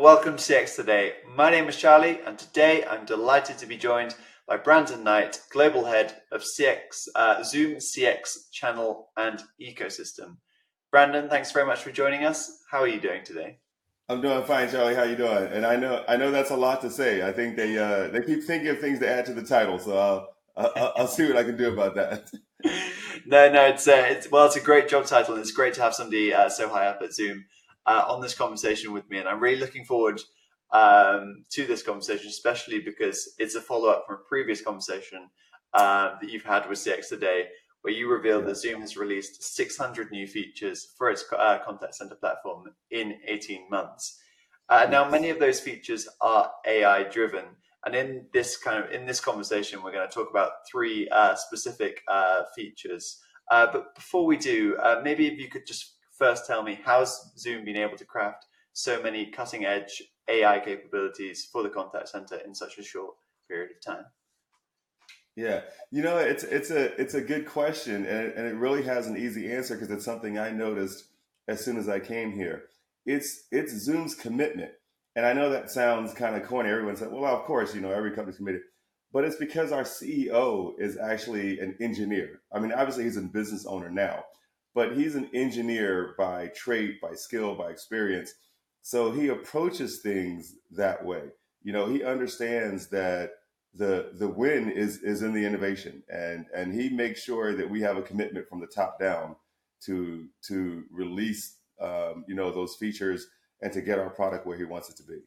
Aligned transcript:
and 0.00 0.04
welcome 0.06 0.36
to 0.38 0.42
CX 0.42 0.76
Today. 0.76 1.12
My 1.36 1.50
name 1.50 1.68
is 1.68 1.76
Charlie, 1.76 2.20
and 2.24 2.38
today 2.38 2.86
I'm 2.86 3.04
delighted 3.04 3.58
to 3.58 3.66
be 3.66 3.76
joined 3.76 4.14
by 4.48 4.56
Brandon 4.56 5.04
Knight, 5.04 5.42
Global 5.52 5.84
Head 5.84 6.22
of 6.32 6.42
CX, 6.42 7.08
uh, 7.14 7.42
Zoom 7.42 7.76
CX 7.76 8.50
Channel 8.50 9.10
and 9.18 9.42
Ecosystem. 9.60 10.38
Brandon, 10.90 11.28
thanks 11.28 11.52
very 11.52 11.66
much 11.66 11.82
for 11.82 11.90
joining 11.90 12.24
us. 12.24 12.62
How 12.70 12.78
are 12.78 12.88
you 12.88 12.98
doing 12.98 13.24
today? 13.24 13.58
I'm 14.08 14.22
doing 14.22 14.42
fine, 14.44 14.70
Charlie. 14.70 14.94
How 14.94 15.02
are 15.02 15.06
you 15.06 15.16
doing? 15.16 15.52
And 15.52 15.66
I 15.66 15.76
know 15.76 16.02
I 16.08 16.16
know 16.16 16.30
that's 16.30 16.50
a 16.50 16.56
lot 16.56 16.80
to 16.80 16.90
say. 16.90 17.22
I 17.22 17.32
think 17.32 17.56
they 17.56 17.76
uh, 17.76 18.08
they 18.08 18.22
keep 18.22 18.42
thinking 18.44 18.70
of 18.70 18.80
things 18.80 19.00
to 19.00 19.08
add 19.08 19.26
to 19.26 19.34
the 19.34 19.42
title, 19.42 19.78
so 19.78 19.98
I'll 19.98 20.28
I'll, 20.76 20.92
I'll 20.96 21.08
see 21.08 21.26
what 21.26 21.36
I 21.36 21.44
can 21.44 21.58
do 21.58 21.74
about 21.74 21.94
that. 21.96 22.30
no, 23.26 23.52
no, 23.52 23.66
it's 23.66 23.86
uh, 23.86 24.06
it's 24.08 24.30
well, 24.30 24.46
it's 24.46 24.56
a 24.56 24.62
great 24.62 24.88
job 24.88 25.04
title, 25.04 25.34
and 25.34 25.42
it's 25.42 25.52
great 25.52 25.74
to 25.74 25.82
have 25.82 25.94
somebody 25.94 26.32
uh, 26.32 26.48
so 26.48 26.70
high 26.70 26.86
up 26.86 27.02
at 27.02 27.12
Zoom 27.12 27.44
uh, 27.86 28.04
on 28.08 28.20
this 28.20 28.34
conversation 28.34 28.92
with 28.92 29.08
me, 29.10 29.18
and 29.18 29.28
I'm 29.28 29.40
really 29.40 29.60
looking 29.60 29.84
forward 29.84 30.20
um, 30.72 31.44
to 31.50 31.66
this 31.66 31.82
conversation, 31.82 32.28
especially 32.28 32.80
because 32.80 33.34
it's 33.38 33.54
a 33.54 33.60
follow 33.60 33.88
up 33.88 34.04
from 34.06 34.16
a 34.16 34.28
previous 34.28 34.62
conversation 34.62 35.28
uh, 35.74 36.14
that 36.20 36.30
you've 36.30 36.44
had 36.44 36.68
with 36.68 36.78
CX 36.78 37.08
today, 37.08 37.46
where 37.82 37.94
you 37.94 38.10
revealed 38.10 38.46
that 38.46 38.56
Zoom 38.56 38.80
has 38.80 38.96
released 38.96 39.42
600 39.42 40.10
new 40.10 40.26
features 40.26 40.92
for 40.96 41.10
its 41.10 41.24
uh, 41.36 41.58
contact 41.64 41.94
center 41.94 42.14
platform 42.14 42.64
in 42.90 43.16
18 43.26 43.68
months. 43.70 44.20
Uh, 44.68 44.86
now, 44.88 45.08
many 45.08 45.30
of 45.30 45.40
those 45.40 45.58
features 45.58 46.08
are 46.20 46.50
AI 46.66 47.02
driven. 47.04 47.44
And 47.84 47.94
in 47.94 48.26
this 48.32 48.56
kind 48.56 48.84
of 48.84 48.90
in 48.90 49.06
this 49.06 49.20
conversation, 49.20 49.82
we're 49.82 49.92
going 49.92 50.08
to 50.08 50.14
talk 50.14 50.30
about 50.30 50.68
three 50.70 51.08
uh, 51.08 51.34
specific 51.34 52.02
uh, 52.08 52.42
features. 52.54 53.20
Uh, 53.50 53.66
but 53.72 53.94
before 53.94 54.26
we 54.26 54.36
do, 54.36 54.76
uh, 54.76 55.00
maybe 55.02 55.26
if 55.26 55.38
you 55.38 55.48
could 55.48 55.66
just 55.66 55.94
first 56.20 56.46
tell 56.46 56.62
me 56.62 56.78
how's 56.84 57.32
Zoom 57.36 57.64
been 57.64 57.76
able 57.76 57.96
to 57.96 58.04
craft 58.04 58.46
so 58.72 59.02
many 59.02 59.26
cutting 59.26 59.64
edge 59.64 60.02
AI 60.28 60.60
capabilities 60.60 61.48
for 61.50 61.64
the 61.64 61.70
contact 61.70 62.10
center 62.10 62.36
in 62.36 62.54
such 62.54 62.78
a 62.78 62.84
short 62.84 63.14
period 63.48 63.70
of 63.72 63.82
time? 63.82 64.04
Yeah, 65.34 65.62
you 65.90 66.02
know, 66.02 66.18
it's 66.18 66.44
it's 66.44 66.70
a 66.70 67.00
it's 67.00 67.14
a 67.14 67.20
good 67.20 67.46
question, 67.46 68.04
and 68.04 68.32
and 68.32 68.46
it 68.46 68.56
really 68.56 68.82
has 68.82 69.06
an 69.06 69.16
easy 69.16 69.50
answer 69.50 69.74
because 69.74 69.90
it's 69.90 70.04
something 70.04 70.38
I 70.38 70.50
noticed 70.50 71.04
as 71.48 71.64
soon 71.64 71.78
as 71.78 71.88
I 71.88 71.98
came 71.98 72.32
here. 72.32 72.64
It's 73.06 73.44
it's 73.50 73.72
Zoom's 73.72 74.14
commitment, 74.14 74.72
and 75.16 75.24
I 75.24 75.32
know 75.32 75.48
that 75.50 75.70
sounds 75.70 76.12
kind 76.12 76.36
of 76.36 76.46
corny. 76.46 76.68
Everyone 76.68 76.96
said, 76.96 77.10
"Well, 77.10 77.24
of 77.24 77.44
course, 77.44 77.74
you 77.74 77.80
know, 77.80 77.92
every 77.92 78.10
company's 78.10 78.36
committed," 78.36 78.62
but 79.12 79.24
it's 79.24 79.36
because 79.36 79.72
our 79.72 79.84
CEO 79.84 80.74
is 80.78 80.98
actually 80.98 81.60
an 81.60 81.76
engineer. 81.80 82.42
I 82.52 82.58
mean, 82.58 82.72
obviously, 82.72 83.04
he's 83.04 83.16
a 83.16 83.22
business 83.22 83.64
owner 83.66 83.88
now, 83.88 84.24
but 84.74 84.96
he's 84.96 85.14
an 85.14 85.28
engineer 85.34 86.14
by 86.16 86.48
trait, 86.48 87.00
by 87.00 87.14
skill, 87.14 87.54
by 87.54 87.70
experience. 87.70 88.34
So 88.82 89.10
he 89.10 89.28
approaches 89.28 90.00
things 90.00 90.54
that 90.70 91.04
way. 91.04 91.24
You 91.62 91.72
know, 91.72 91.86
he 91.86 92.02
understands 92.02 92.88
that 92.88 93.32
the 93.74 94.10
the 94.14 94.28
win 94.28 94.70
is 94.70 95.02
is 95.02 95.22
in 95.22 95.32
the 95.32 95.44
innovation, 95.44 96.02
and 96.08 96.46
and 96.54 96.72
he 96.72 96.88
makes 96.88 97.22
sure 97.22 97.54
that 97.54 97.68
we 97.68 97.80
have 97.82 97.96
a 97.96 98.02
commitment 98.02 98.48
from 98.48 98.60
the 98.60 98.66
top 98.66 98.98
down 98.98 99.36
to 99.82 100.26
to 100.42 100.84
release 100.90 101.56
um, 101.80 102.24
you 102.26 102.34
know 102.34 102.50
those 102.50 102.76
features 102.76 103.26
and 103.62 103.72
to 103.72 103.80
get 103.80 103.98
our 103.98 104.10
product 104.10 104.46
where 104.46 104.56
he 104.56 104.64
wants 104.64 104.88
it 104.88 104.96
to 104.96 105.02
be. 105.02 105.20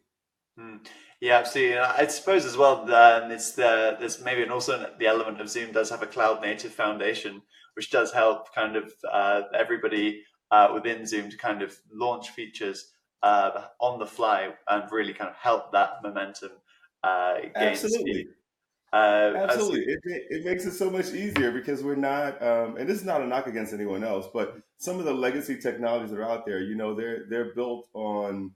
Hmm. 0.57 0.77
Yeah, 1.19 1.39
absolutely. 1.39 1.79
I 1.79 2.05
suppose 2.07 2.45
as 2.45 2.57
well, 2.57 2.81
um, 2.93 3.31
it's 3.31 3.53
the 3.53 3.97
there's 3.99 4.21
maybe 4.21 4.43
and 4.43 4.51
also 4.51 4.93
the 4.99 5.07
element 5.07 5.41
of 5.41 5.49
Zoom 5.49 5.71
does 5.71 5.89
have 5.89 6.03
a 6.03 6.07
cloud 6.07 6.41
native 6.41 6.73
foundation, 6.73 7.41
which 7.75 7.89
does 7.89 8.11
help 8.11 8.53
kind 8.53 8.75
of 8.75 8.93
uh, 9.11 9.43
everybody 9.55 10.23
uh, 10.51 10.69
within 10.73 11.07
Zoom 11.07 11.29
to 11.29 11.37
kind 11.37 11.61
of 11.63 11.75
launch 11.91 12.29
features 12.31 12.91
uh, 13.23 13.65
on 13.79 13.99
the 13.99 14.05
fly 14.05 14.49
and 14.67 14.91
really 14.91 15.13
kind 15.13 15.29
of 15.29 15.35
help 15.37 15.71
that 15.71 16.03
momentum 16.03 16.51
uh, 17.03 17.35
Absolutely. 17.55 18.27
Uh, 18.91 19.33
Absolutely, 19.35 19.81
it, 19.81 19.99
it 20.29 20.45
makes 20.45 20.65
it 20.65 20.73
so 20.73 20.87
much 20.87 21.07
easier 21.13 21.51
because 21.51 21.81
we're 21.81 21.95
not, 21.95 22.39
um, 22.43 22.77
and 22.77 22.87
this 22.87 22.99
is 22.99 23.03
not 23.03 23.21
a 23.21 23.25
knock 23.25 23.47
against 23.47 23.73
anyone 23.73 24.03
else, 24.03 24.27
but 24.31 24.61
some 24.77 24.99
of 24.99 25.05
the 25.05 25.13
legacy 25.13 25.57
technologies 25.57 26.11
that 26.11 26.19
are 26.19 26.29
out 26.29 26.45
there, 26.45 26.61
you 26.61 26.75
know, 26.75 26.93
they're 26.93 27.25
they're 27.27 27.55
built 27.55 27.87
on 27.95 28.51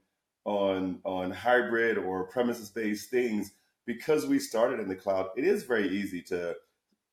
on 0.48 0.98
on 1.04 1.30
hybrid 1.30 1.98
or 1.98 2.24
premises 2.24 2.70
based 2.70 3.10
things 3.10 3.52
because 3.84 4.26
we 4.26 4.38
started 4.38 4.80
in 4.80 4.88
the 4.88 4.96
cloud. 4.96 5.28
It 5.36 5.44
is 5.44 5.64
very 5.64 5.88
easy 5.88 6.22
to 6.22 6.56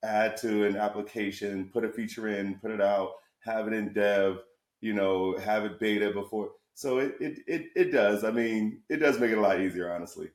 add 0.02 0.36
to 0.38 0.64
an 0.64 0.76
application, 0.76 1.70
put 1.72 1.84
a 1.84 1.92
feature 1.92 2.28
in, 2.28 2.58
put 2.60 2.70
it 2.70 2.80
out, 2.80 3.12
have 3.40 3.66
it 3.66 3.74
in 3.74 3.92
dev, 3.92 4.38
you 4.80 4.94
know, 4.94 5.36
have 5.36 5.64
it 5.64 5.78
beta 5.78 6.10
before. 6.12 6.50
So 6.74 6.98
it 6.98 7.16
it 7.20 7.38
it, 7.46 7.66
it 7.76 7.92
does. 7.92 8.24
I 8.24 8.30
mean, 8.30 8.80
it 8.88 8.96
does 8.96 9.20
make 9.20 9.30
it 9.30 9.38
a 9.38 9.40
lot 9.40 9.60
easier, 9.60 9.92
honestly. 9.92 10.30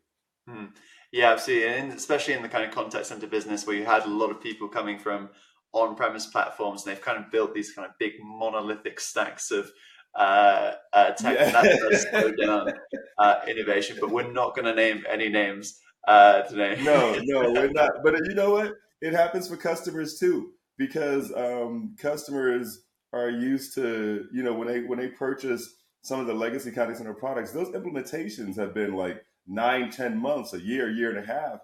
Hmm. 0.48 0.66
Yeah, 1.12 1.32
absolutely, 1.32 1.70
and 1.70 1.92
especially 1.92 2.36
in 2.36 2.42
the 2.42 2.50
kind 2.50 2.64
of 2.64 2.72
contact 2.74 3.08
center 3.08 3.28
business 3.28 3.66
where 3.66 3.76
you 3.76 3.84
had 3.84 4.06
a 4.06 4.10
lot 4.10 4.30
of 4.30 4.42
people 4.42 4.70
coming 4.70 4.98
from 4.98 5.30
on-premise 5.74 6.28
platforms, 6.28 6.86
and 6.86 6.92
they've 6.92 7.04
kind 7.04 7.18
of 7.18 7.32
built 7.32 7.54
these 7.54 7.74
kind 7.74 7.88
of 7.88 7.98
big 7.98 8.14
monolithic 8.22 9.00
stacks 9.00 9.52
of 9.52 9.72
uh, 10.16 10.74
uh, 10.94 11.12
tech 11.12 11.38
yeah. 11.40 11.52
that 11.52 11.80
does 11.80 12.08
slow 12.10 12.32
down 12.32 12.74
uh, 13.18 13.36
innovation. 13.48 13.98
But 14.00 14.12
we're 14.12 14.32
not 14.32 14.56
going 14.56 14.66
to 14.66 14.76
name 14.76 15.04
any 15.10 15.30
names 15.30 15.80
uh, 16.08 16.42
today. 16.44 16.82
no, 16.84 17.20
no, 17.24 17.52
we're 17.54 17.72
not. 17.72 17.92
But 18.04 18.16
you 18.28 18.36
know 18.36 18.52
what? 18.52 18.74
It 19.02 19.14
happens 19.14 19.48
for 19.48 19.58
customers 19.58 20.20
too, 20.20 20.52
because 20.78 21.34
um, 21.36 21.96
customers 22.00 22.82
are 23.14 23.30
used 23.30 23.76
to 23.76 24.26
you 24.32 24.44
know 24.44 24.54
when 24.54 24.68
they 24.68 24.82
when 24.82 25.00
they 25.00 25.08
purchase 25.08 25.76
some 26.02 26.20
of 26.20 26.28
the 26.28 26.34
legacy 26.34 26.72
contact 26.72 26.98
center 26.98 27.14
products, 27.14 27.52
those 27.52 27.70
implementations 27.70 28.56
have 28.56 28.74
been 28.74 28.94
like 28.96 29.24
nine, 29.48 29.90
ten 29.90 30.18
months, 30.18 30.54
a 30.54 30.60
year, 30.60 30.90
year 30.90 31.10
and 31.10 31.20
a 31.20 31.26
half 31.26 31.60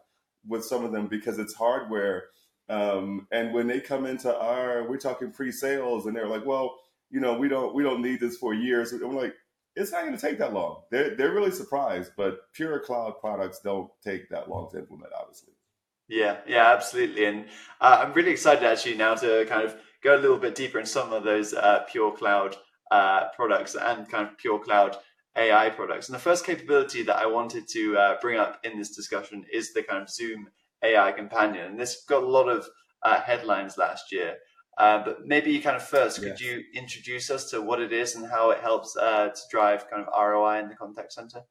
with 0.47 0.63
some 0.63 0.86
of 0.86 0.91
them 0.91 1.07
because 1.07 1.40
it's 1.40 1.53
hardware. 1.53 2.25
Um, 2.69 3.28
and 3.31 3.53
when 3.53 3.68
they 3.68 3.80
come 3.80 4.06
into 4.06 4.36
our, 4.38 4.88
we're 4.88 4.97
talking 4.97 5.31
pre-sales, 5.31 6.06
and 6.06 6.16
they're 6.16 6.28
like, 6.28 6.46
"Well, 6.46 6.78
you 7.09 7.19
know, 7.19 7.38
we 7.38 7.47
don't 7.47 7.73
we 7.73 7.84
don't 7.84 8.01
need 8.01 8.19
this 8.19 8.38
for 8.38 8.53
years." 8.53 8.91
I'm 8.94 9.16
like, 9.16 9.34
it's 9.75 9.91
not 9.91 10.03
going 10.03 10.16
to 10.16 10.22
take 10.22 10.40
that 10.40 10.53
long. 10.53 10.84
They're 10.91 11.16
they're 11.16 11.34
really 11.34 11.51
surprised, 11.51 12.12
but 12.18 12.40
pure 12.53 12.79
cloud 12.79 13.16
products 13.19 13.59
don't 13.63 13.90
take 14.03 14.29
that 14.29 14.50
long 14.50 14.69
to 14.72 14.79
implement, 14.79 15.13
obviously. 15.18 15.53
Yeah, 16.09 16.38
yeah, 16.47 16.73
absolutely, 16.73 17.25
and 17.25 17.45
uh, 17.81 18.03
I'm 18.03 18.13
really 18.13 18.31
excited 18.31 18.63
actually 18.63 18.95
now 18.95 19.16
to 19.16 19.45
kind 19.45 19.63
of 19.63 19.75
go 20.03 20.16
a 20.16 20.22
little 20.22 20.38
bit 20.38 20.56
deeper 20.56 20.79
in 20.79 20.85
some 20.85 21.12
of 21.12 21.23
those 21.23 21.53
uh, 21.53 21.84
pure 21.90 22.12
cloud 22.12 22.56
uh, 22.91 23.29
products 23.35 23.75
and 23.75 24.09
kind 24.09 24.28
of 24.28 24.38
pure 24.38 24.59
cloud 24.59 24.97
AI 25.38 25.69
products. 25.69 26.07
And 26.07 26.16
the 26.16 26.19
first 26.19 26.45
capability 26.45 27.03
that 27.03 27.18
I 27.18 27.25
wanted 27.28 27.68
to 27.69 27.97
uh, 27.97 28.16
bring 28.22 28.39
up 28.39 28.59
in 28.63 28.78
this 28.78 28.95
discussion 28.95 29.45
is 29.51 29.74
the 29.74 29.84
kind 29.84 30.01
of 30.01 30.09
Zoom 30.09 30.47
AI 30.84 31.12
companion. 31.12 31.66
And 31.66 31.79
this 31.79 32.03
got 32.07 32.24
a 32.24 32.28
lot 32.28 32.50
of 32.50 32.68
uh, 33.03 33.22
headlines 33.22 33.78
last 33.78 34.12
year. 34.12 34.38
Uh, 34.77 35.03
but 35.03 35.25
maybe 35.25 35.51
you 35.51 35.61
kind 35.61 35.75
of 35.75 35.83
first, 35.83 36.19
could 36.19 36.39
yes. 36.39 36.41
you 36.41 36.63
introduce 36.73 37.31
us 37.31 37.49
to 37.49 37.61
what 37.61 37.81
it 37.81 37.91
is 37.91 38.15
and 38.15 38.29
how 38.29 38.51
it 38.51 38.59
helps 38.59 38.95
uh, 38.95 39.29
to 39.29 39.41
drive 39.49 39.89
kind 39.89 40.05
of 40.05 40.13
ROI 40.15 40.59
in 40.59 40.69
the 40.69 40.75
contact 40.75 41.13
center? 41.13 41.43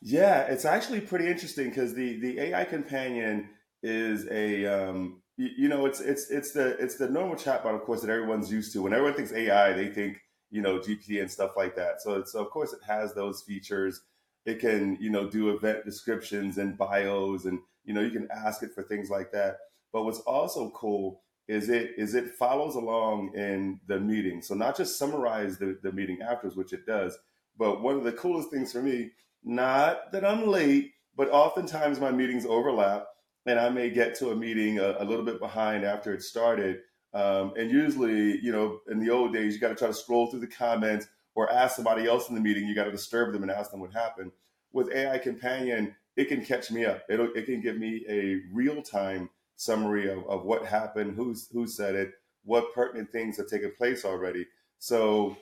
Yeah, 0.00 0.42
it's 0.42 0.64
actually 0.64 1.00
pretty 1.00 1.26
interesting 1.26 1.68
because 1.68 1.94
the 1.94 2.18
the 2.20 2.38
AI 2.40 2.64
companion 2.64 3.50
is 3.82 4.26
a 4.30 4.66
um, 4.66 5.22
you, 5.36 5.50
you, 5.56 5.68
know 5.68 5.86
it's 5.86 6.00
it's 6.00 6.30
it's 6.30 6.52
the 6.52 6.76
it's 6.78 6.96
the 6.96 7.08
normal 7.08 7.36
chatbot, 7.36 7.74
of 7.74 7.82
course, 7.82 8.00
that 8.02 8.10
everyone's 8.10 8.50
used 8.50 8.72
to. 8.72 8.82
When 8.82 8.92
everyone 8.92 9.14
thinks 9.14 9.32
AI, 9.32 9.72
they 9.72 9.88
think 9.88 10.20
you 10.52 10.60
know, 10.60 10.78
GPT 10.78 11.20
and 11.20 11.30
stuff 11.30 11.56
like 11.56 11.74
that. 11.76 12.02
So, 12.02 12.22
so 12.24 12.38
of 12.40 12.50
course 12.50 12.72
it 12.74 12.80
has 12.86 13.14
those 13.14 13.42
features. 13.42 14.02
It 14.44 14.60
can, 14.60 14.98
you 15.00 15.10
know, 15.10 15.28
do 15.28 15.50
event 15.50 15.84
descriptions 15.84 16.58
and 16.58 16.76
bios 16.76 17.46
and, 17.46 17.58
you 17.84 17.94
know, 17.94 18.02
you 18.02 18.10
can 18.10 18.28
ask 18.30 18.62
it 18.62 18.74
for 18.74 18.82
things 18.82 19.08
like 19.08 19.32
that. 19.32 19.56
But 19.92 20.04
what's 20.04 20.20
also 20.20 20.70
cool 20.70 21.22
is 21.52 21.68
it 21.68 21.92
is 21.96 22.14
it 22.14 22.30
follows 22.30 22.74
along 22.74 23.34
in 23.34 23.80
the 23.86 24.00
meeting. 24.00 24.42
So 24.42 24.54
not 24.54 24.76
just 24.76 24.98
summarize 24.98 25.58
the, 25.58 25.78
the 25.82 25.92
meeting 25.92 26.20
afterwards, 26.22 26.56
which 26.56 26.72
it 26.72 26.86
does, 26.86 27.16
but 27.58 27.82
one 27.82 27.96
of 27.96 28.04
the 28.04 28.12
coolest 28.12 28.50
things 28.50 28.72
for 28.72 28.82
me, 28.82 29.10
not 29.44 30.12
that 30.12 30.24
I'm 30.24 30.46
late, 30.46 30.92
but 31.16 31.30
oftentimes 31.30 32.00
my 32.00 32.10
meetings 32.10 32.46
overlap 32.46 33.06
and 33.46 33.58
I 33.58 33.68
may 33.68 33.90
get 33.90 34.14
to 34.16 34.30
a 34.30 34.36
meeting 34.36 34.78
a, 34.78 34.96
a 34.98 35.04
little 35.04 35.24
bit 35.24 35.40
behind 35.40 35.84
after 35.84 36.14
it 36.14 36.22
started 36.22 36.78
um, 37.14 37.52
and 37.56 37.70
usually, 37.70 38.40
you 38.40 38.52
know, 38.52 38.80
in 38.90 38.98
the 38.98 39.10
old 39.10 39.32
days, 39.32 39.54
you 39.54 39.60
got 39.60 39.68
to 39.68 39.74
try 39.74 39.88
to 39.88 39.94
scroll 39.94 40.30
through 40.30 40.40
the 40.40 40.46
comments 40.46 41.06
or 41.34 41.50
ask 41.52 41.76
somebody 41.76 42.06
else 42.06 42.28
in 42.28 42.34
the 42.34 42.40
meeting. 42.40 42.66
You 42.66 42.74
got 42.74 42.84
to 42.84 42.90
disturb 42.90 43.32
them 43.32 43.42
and 43.42 43.50
ask 43.50 43.70
them 43.70 43.80
what 43.80 43.92
happened. 43.92 44.32
With 44.72 44.90
AI 44.92 45.18
Companion, 45.18 45.94
it 46.16 46.26
can 46.26 46.44
catch 46.44 46.70
me 46.70 46.84
up. 46.84 47.02
It'll, 47.10 47.30
it 47.34 47.44
can 47.46 47.60
give 47.60 47.76
me 47.76 48.04
a 48.08 48.40
real 48.52 48.82
time 48.82 49.28
summary 49.56 50.10
of, 50.10 50.26
of 50.28 50.44
what 50.44 50.66
happened, 50.66 51.16
who's 51.16 51.48
who 51.52 51.66
said 51.66 51.94
it, 51.94 52.12
what 52.44 52.74
pertinent 52.74 53.10
things 53.12 53.36
have 53.36 53.48
taken 53.48 53.72
place 53.76 54.04
already. 54.04 54.46
So 54.78 55.36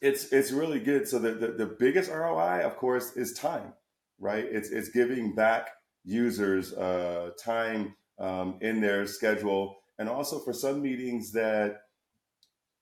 it's 0.00 0.32
it's 0.32 0.52
really 0.52 0.80
good. 0.80 1.08
So 1.08 1.18
the, 1.18 1.32
the, 1.32 1.46
the 1.48 1.66
biggest 1.66 2.10
ROI, 2.10 2.62
of 2.64 2.76
course, 2.76 3.16
is 3.16 3.32
time, 3.32 3.72
right? 4.18 4.44
It's 4.44 4.70
it's 4.70 4.88
giving 4.88 5.34
back 5.34 5.70
users 6.04 6.72
uh, 6.72 7.30
time 7.42 7.94
um, 8.18 8.56
in 8.60 8.80
their 8.80 9.06
schedule 9.06 9.76
and 9.98 10.08
also 10.08 10.38
for 10.38 10.52
some 10.52 10.82
meetings 10.82 11.32
that 11.32 11.82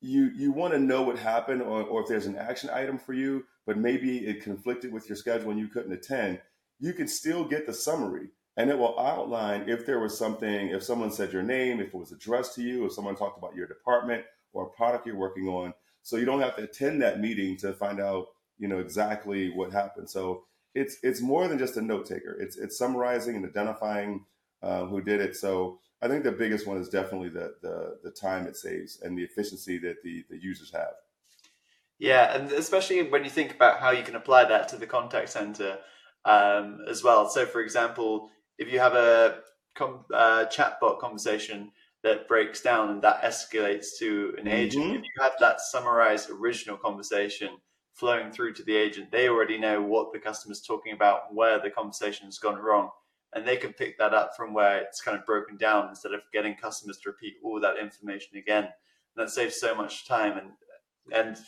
you 0.00 0.30
you 0.36 0.52
want 0.52 0.72
to 0.72 0.78
know 0.78 1.02
what 1.02 1.18
happened 1.18 1.60
or, 1.60 1.82
or 1.82 2.02
if 2.02 2.08
there's 2.08 2.26
an 2.26 2.36
action 2.36 2.70
item 2.70 2.98
for 2.98 3.12
you, 3.12 3.44
but 3.66 3.76
maybe 3.76 4.18
it 4.18 4.42
conflicted 4.42 4.92
with 4.92 5.08
your 5.08 5.16
schedule 5.16 5.50
and 5.50 5.58
you 5.58 5.68
couldn't 5.68 5.92
attend, 5.92 6.40
you 6.78 6.92
can 6.92 7.08
still 7.08 7.44
get 7.44 7.66
the 7.66 7.74
summary 7.74 8.28
and 8.58 8.70
it 8.70 8.76
will 8.76 8.99
outline 8.99 9.69
if 9.69 9.87
there 9.87 10.00
was 10.00 10.19
something, 10.19 10.70
if 10.70 10.82
someone 10.82 11.12
said 11.12 11.32
your 11.32 11.44
name, 11.44 11.78
if 11.81 11.88
it 11.88 11.94
was 11.94 12.10
addressed 12.10 12.56
to 12.56 12.62
you, 12.62 12.84
if 12.84 12.93
someone 12.93 13.14
talked 13.14 13.38
about 13.38 13.55
your 13.55 13.69
department 13.69 14.25
or 14.52 14.64
a 14.64 14.70
product 14.70 15.06
you're 15.06 15.16
working 15.16 15.46
on. 15.46 15.72
So 16.02 16.16
you 16.16 16.25
don't 16.25 16.40
have 16.40 16.56
to 16.56 16.64
attend 16.64 17.00
that 17.00 17.20
meeting 17.20 17.56
to 17.58 17.72
find 17.72 18.00
out, 18.00 18.26
you 18.58 18.66
know, 18.66 18.81
exactly 18.81 19.49
what 19.50 19.72
happened. 19.72 20.10
So 20.10 20.43
it's 20.75 20.96
it's 21.05 21.20
more 21.20 21.46
than 21.46 21.58
just 21.58 21.76
a 21.76 21.82
note 21.82 22.06
taker. 22.06 22.37
It's 22.40 22.56
it's 22.56 22.76
summarizing 22.76 23.37
and 23.37 23.44
identifying 23.44 24.25
uh, 24.60 24.87
who 24.87 25.00
did 25.02 25.20
it. 25.20 25.37
So 25.37 25.78
I 26.02 26.08
think 26.08 26.25
the 26.25 26.32
biggest 26.32 26.66
one 26.66 26.78
is 26.78 26.88
definitely 26.88 27.28
the 27.28 27.55
the 27.62 27.99
the 28.02 28.10
time 28.10 28.46
it 28.46 28.56
saves 28.56 29.00
and 29.00 29.16
the 29.16 29.22
efficiency 29.22 29.78
that 29.78 30.02
the 30.02 30.25
the 30.31 30.37
users 30.37 30.72
have. 30.72 30.94
Yeah, 32.00 32.37
and 32.37 32.50
especially 32.50 33.08
when 33.08 33.22
you 33.22 33.31
think 33.31 33.55
about 33.55 33.78
how 33.78 33.93
you 33.93 34.02
can 34.02 34.16
apply 34.16 34.46
that 34.46 34.69
to 34.70 34.76
the 34.76 34.87
contact 34.87 35.28
center 35.28 35.78
um, 36.25 36.81
as 36.88 37.05
well. 37.05 37.28
So, 37.28 37.46
for 37.46 37.60
example, 37.60 38.31
if 38.58 38.72
you 38.72 38.78
have 38.78 38.94
a 38.94 39.40
com- 39.75 40.05
uh, 40.12 40.46
chatbot 40.46 40.99
conversation 40.99 41.70
that 42.02 42.28
breaks 42.28 42.60
down 42.60 42.90
and 42.90 43.02
that 43.02 43.22
escalates 43.22 43.96
to 43.99 44.34
an 44.38 44.49
agent, 44.49 44.84
mm-hmm. 44.84 44.96
if 44.96 45.02
you 45.02 45.22
have 45.22 45.32
that 45.40 45.60
summarized 45.60 46.31
original 46.31 46.76
conversation 46.76 47.50
flowing 47.94 48.31
through 48.31 48.55
to 48.55 48.62
the 48.62 48.76
agent, 48.76 49.10
they 49.10 49.28
already 49.28 49.58
know 49.58 49.82
what 49.82 50.12
the 50.12 50.19
customer's 50.19 50.62
talking 50.62 50.93
about, 50.93 51.34
where 51.34 51.60
the 51.60 51.70
conversation 51.70 52.26
has 52.26 52.38
gone 52.38 52.56
wrong, 52.56 52.90
and 53.34 53.46
they 53.46 53.56
can 53.56 53.72
pick 53.72 53.99
that 53.99 54.14
up 54.14 54.37
from 54.37 54.55
where 54.55 54.78
it's 54.78 55.00
kind 55.00 55.19
of 55.19 55.26
broken 55.26 55.56
down 55.56 55.88
instead 55.88 56.12
of 56.12 56.20
getting 56.32 56.55
customers 56.55 56.99
to 56.99 57.10
repeat 57.10 57.34
all 57.43 57.60
that 57.60 57.78
information 57.78 58.37
again. 58.37 58.64
And 58.64 59.26
that 59.26 59.31
saves 59.31 59.58
so 59.58 59.75
much 59.75 60.06
time 60.06 60.38
and 60.38 60.50
and 61.10 61.38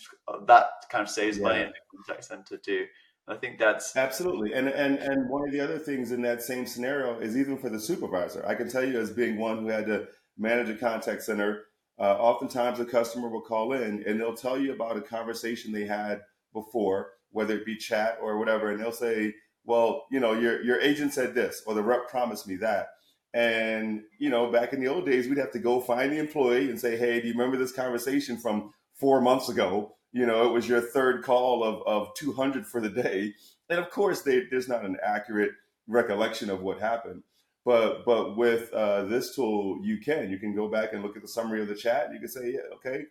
that 0.46 0.70
kind 0.90 1.02
of 1.02 1.10
saves 1.10 1.36
yeah. 1.36 1.42
money 1.42 1.60
in 1.60 1.68
the 1.68 1.96
contact 1.96 2.24
center 2.24 2.56
too. 2.56 2.86
I 3.28 3.36
think 3.36 3.58
that's 3.58 3.96
absolutely. 3.96 4.52
And 4.54 4.68
and 4.68 4.98
and 4.98 5.28
one 5.28 5.46
of 5.46 5.52
the 5.52 5.60
other 5.60 5.78
things 5.78 6.10
in 6.10 6.22
that 6.22 6.42
same 6.42 6.66
scenario 6.66 7.18
is 7.20 7.36
even 7.36 7.58
for 7.58 7.68
the 7.68 7.80
supervisor. 7.80 8.44
I 8.46 8.54
can 8.54 8.68
tell 8.68 8.84
you 8.84 8.98
as 8.98 9.10
being 9.10 9.38
one 9.38 9.58
who 9.58 9.68
had 9.68 9.86
to 9.86 10.08
manage 10.36 10.68
a 10.68 10.74
contact 10.74 11.22
center. 11.22 11.64
Uh, 11.98 12.16
oftentimes, 12.16 12.80
a 12.80 12.84
customer 12.84 13.28
will 13.28 13.42
call 13.42 13.72
in 13.74 14.02
and 14.06 14.18
they'll 14.18 14.34
tell 14.34 14.58
you 14.58 14.72
about 14.72 14.96
a 14.96 15.02
conversation 15.02 15.70
they 15.70 15.84
had 15.84 16.22
before, 16.52 17.10
whether 17.30 17.54
it 17.54 17.66
be 17.66 17.76
chat 17.76 18.18
or 18.22 18.38
whatever, 18.38 18.70
and 18.70 18.80
they'll 18.80 18.90
say, 18.90 19.34
"Well, 19.64 20.06
you 20.10 20.18
know, 20.18 20.32
your 20.32 20.62
your 20.62 20.80
agent 20.80 21.12
said 21.14 21.34
this, 21.34 21.62
or 21.66 21.74
the 21.74 21.82
rep 21.82 22.08
promised 22.08 22.48
me 22.48 22.56
that." 22.56 22.88
And 23.32 24.02
you 24.18 24.30
know, 24.30 24.50
back 24.50 24.72
in 24.72 24.80
the 24.80 24.88
old 24.88 25.06
days, 25.06 25.28
we'd 25.28 25.38
have 25.38 25.52
to 25.52 25.58
go 25.60 25.80
find 25.80 26.10
the 26.10 26.18
employee 26.18 26.68
and 26.70 26.80
say, 26.80 26.96
"Hey, 26.96 27.20
do 27.20 27.28
you 27.28 27.34
remember 27.34 27.58
this 27.58 27.72
conversation 27.72 28.38
from 28.38 28.72
four 28.94 29.20
months 29.20 29.48
ago?" 29.48 29.96
You 30.12 30.26
know, 30.26 30.46
it 30.46 30.52
was 30.52 30.68
your 30.68 30.80
third 30.80 31.22
call 31.22 31.62
of 31.62 31.82
of 31.86 32.14
200 32.14 32.66
for 32.66 32.80
the 32.80 32.88
day, 32.88 33.34
and 33.68 33.78
of 33.78 33.90
course, 33.90 34.22
they, 34.22 34.44
there's 34.50 34.68
not 34.68 34.84
an 34.84 34.96
accurate 35.02 35.52
recollection 35.86 36.50
of 36.50 36.62
what 36.62 36.80
happened. 36.80 37.22
But 37.64 38.04
but 38.06 38.36
with 38.36 38.72
uh, 38.72 39.04
this 39.04 39.34
tool, 39.34 39.80
you 39.82 39.98
can 39.98 40.30
you 40.30 40.38
can 40.38 40.54
go 40.54 40.68
back 40.68 40.92
and 40.92 41.02
look 41.02 41.16
at 41.16 41.22
the 41.22 41.28
summary 41.28 41.60
of 41.60 41.68
the 41.68 41.74
chat. 41.74 42.06
and 42.06 42.14
You 42.14 42.20
can 42.20 42.28
say, 42.28 42.52
yeah, 42.52 42.74
okay, 42.76 43.04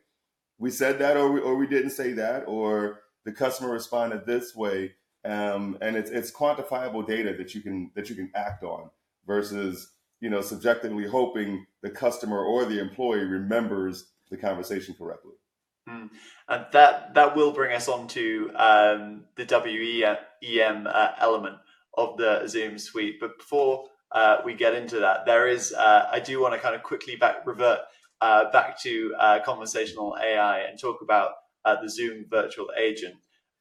we 0.57 0.71
said 0.71 0.99
that, 0.99 1.17
or 1.17 1.31
we, 1.31 1.39
or 1.39 1.55
we 1.55 1.67
didn't 1.67 1.91
say 1.91 2.13
that, 2.13 2.43
or 2.47 3.01
the 3.25 3.31
customer 3.31 3.71
responded 3.71 4.25
this 4.25 4.55
way, 4.55 4.93
um, 5.23 5.77
and 5.81 5.95
it's 5.95 6.09
it's 6.09 6.31
quantifiable 6.31 7.07
data 7.07 7.33
that 7.37 7.53
you 7.53 7.61
can 7.61 7.91
that 7.95 8.09
you 8.09 8.15
can 8.15 8.31
act 8.35 8.63
on 8.63 8.89
versus 9.27 9.91
you 10.19 10.29
know 10.29 10.41
subjectively 10.41 11.07
hoping 11.07 11.65
the 11.81 11.89
customer 11.89 12.43
or 12.43 12.65
the 12.65 12.79
employee 12.79 13.25
remembers 13.25 14.07
the 14.31 14.37
conversation 14.37 14.95
correctly. 14.97 15.33
Mm. 15.89 16.09
And 16.47 16.65
that 16.71 17.13
that 17.15 17.35
will 17.35 17.51
bring 17.51 17.75
us 17.75 17.87
on 17.87 18.07
to 18.09 18.51
um, 18.55 19.23
the 19.35 19.45
WEM 19.45 20.87
uh, 20.87 21.11
element 21.19 21.57
of 21.97 22.17
the 22.17 22.47
Zoom 22.47 22.77
suite. 22.77 23.19
But 23.19 23.37
before 23.37 23.85
uh, 24.11 24.37
we 24.45 24.53
get 24.53 24.75
into 24.75 24.99
that, 24.99 25.25
there 25.25 25.47
is 25.47 25.73
uh, 25.73 26.07
I 26.11 26.19
do 26.19 26.39
want 26.41 26.53
to 26.53 26.59
kind 26.59 26.75
of 26.75 26.83
quickly 26.83 27.15
back 27.15 27.45
revert 27.45 27.79
uh, 28.21 28.51
back 28.51 28.79
to 28.81 29.13
uh, 29.17 29.39
conversational 29.43 30.17
AI 30.21 30.59
and 30.59 30.79
talk 30.79 31.01
about 31.01 31.31
uh, 31.65 31.81
the 31.81 31.89
Zoom 31.89 32.25
virtual 32.29 32.67
agent. 32.77 33.15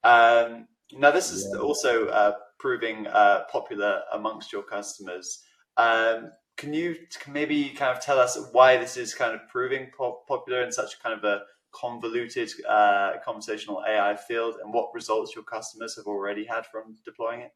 Um, 0.05 0.67
now, 0.93 1.11
this 1.11 1.31
is 1.31 1.49
yeah. 1.53 1.61
also 1.61 2.35
proving 2.59 3.07
popular 3.53 4.03
amongst 4.13 4.53
your 4.53 4.63
customers. 4.63 5.45
Um, 5.77 6.33
can 6.57 6.75
you 6.75 6.97
maybe 7.29 7.69
kind 7.71 7.97
of 7.97 8.03
tell 8.03 8.19
us 8.19 8.37
why 8.51 8.77
this 8.79 8.97
is 8.97 9.15
kind 9.15 9.33
of 9.33 9.49
proving 9.49 9.91
popular 10.27 10.63
in 10.63 10.73
such 10.73 11.01
kind 11.01 11.17
of 11.17 11.23
a 11.23 11.43
convoluted 11.79 12.51
uh, 12.69 13.13
conversational 13.25 13.83
AI 13.89 14.17
field 14.17 14.57
and 14.63 14.73
what 14.73 14.93
results 14.95 15.35
your 15.35 15.45
customers 15.45 15.97
have 15.97 16.07
already 16.07 16.45
had 16.45 16.67
from 16.67 16.97
deploying 17.05 17.43
it? 17.43 17.53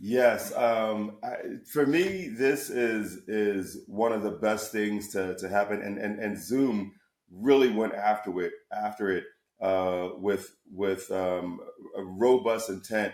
Yes, 0.00 0.54
um, 0.54 1.18
I, 1.24 1.36
for 1.72 1.84
me, 1.84 2.28
this 2.28 2.70
is 2.70 3.22
is 3.26 3.82
one 3.88 4.12
of 4.12 4.22
the 4.22 4.30
best 4.30 4.70
things 4.70 5.08
to, 5.08 5.36
to 5.38 5.48
happen, 5.48 5.82
and, 5.82 5.98
and 5.98 6.20
and 6.20 6.38
Zoom 6.38 6.92
really 7.32 7.70
went 7.70 7.94
after 7.94 8.40
it 8.40 8.52
after 8.72 9.10
it 9.10 9.24
uh, 9.60 10.10
with 10.16 10.54
with 10.72 11.10
um, 11.10 11.58
a 11.96 12.04
robust 12.04 12.70
intent 12.70 13.12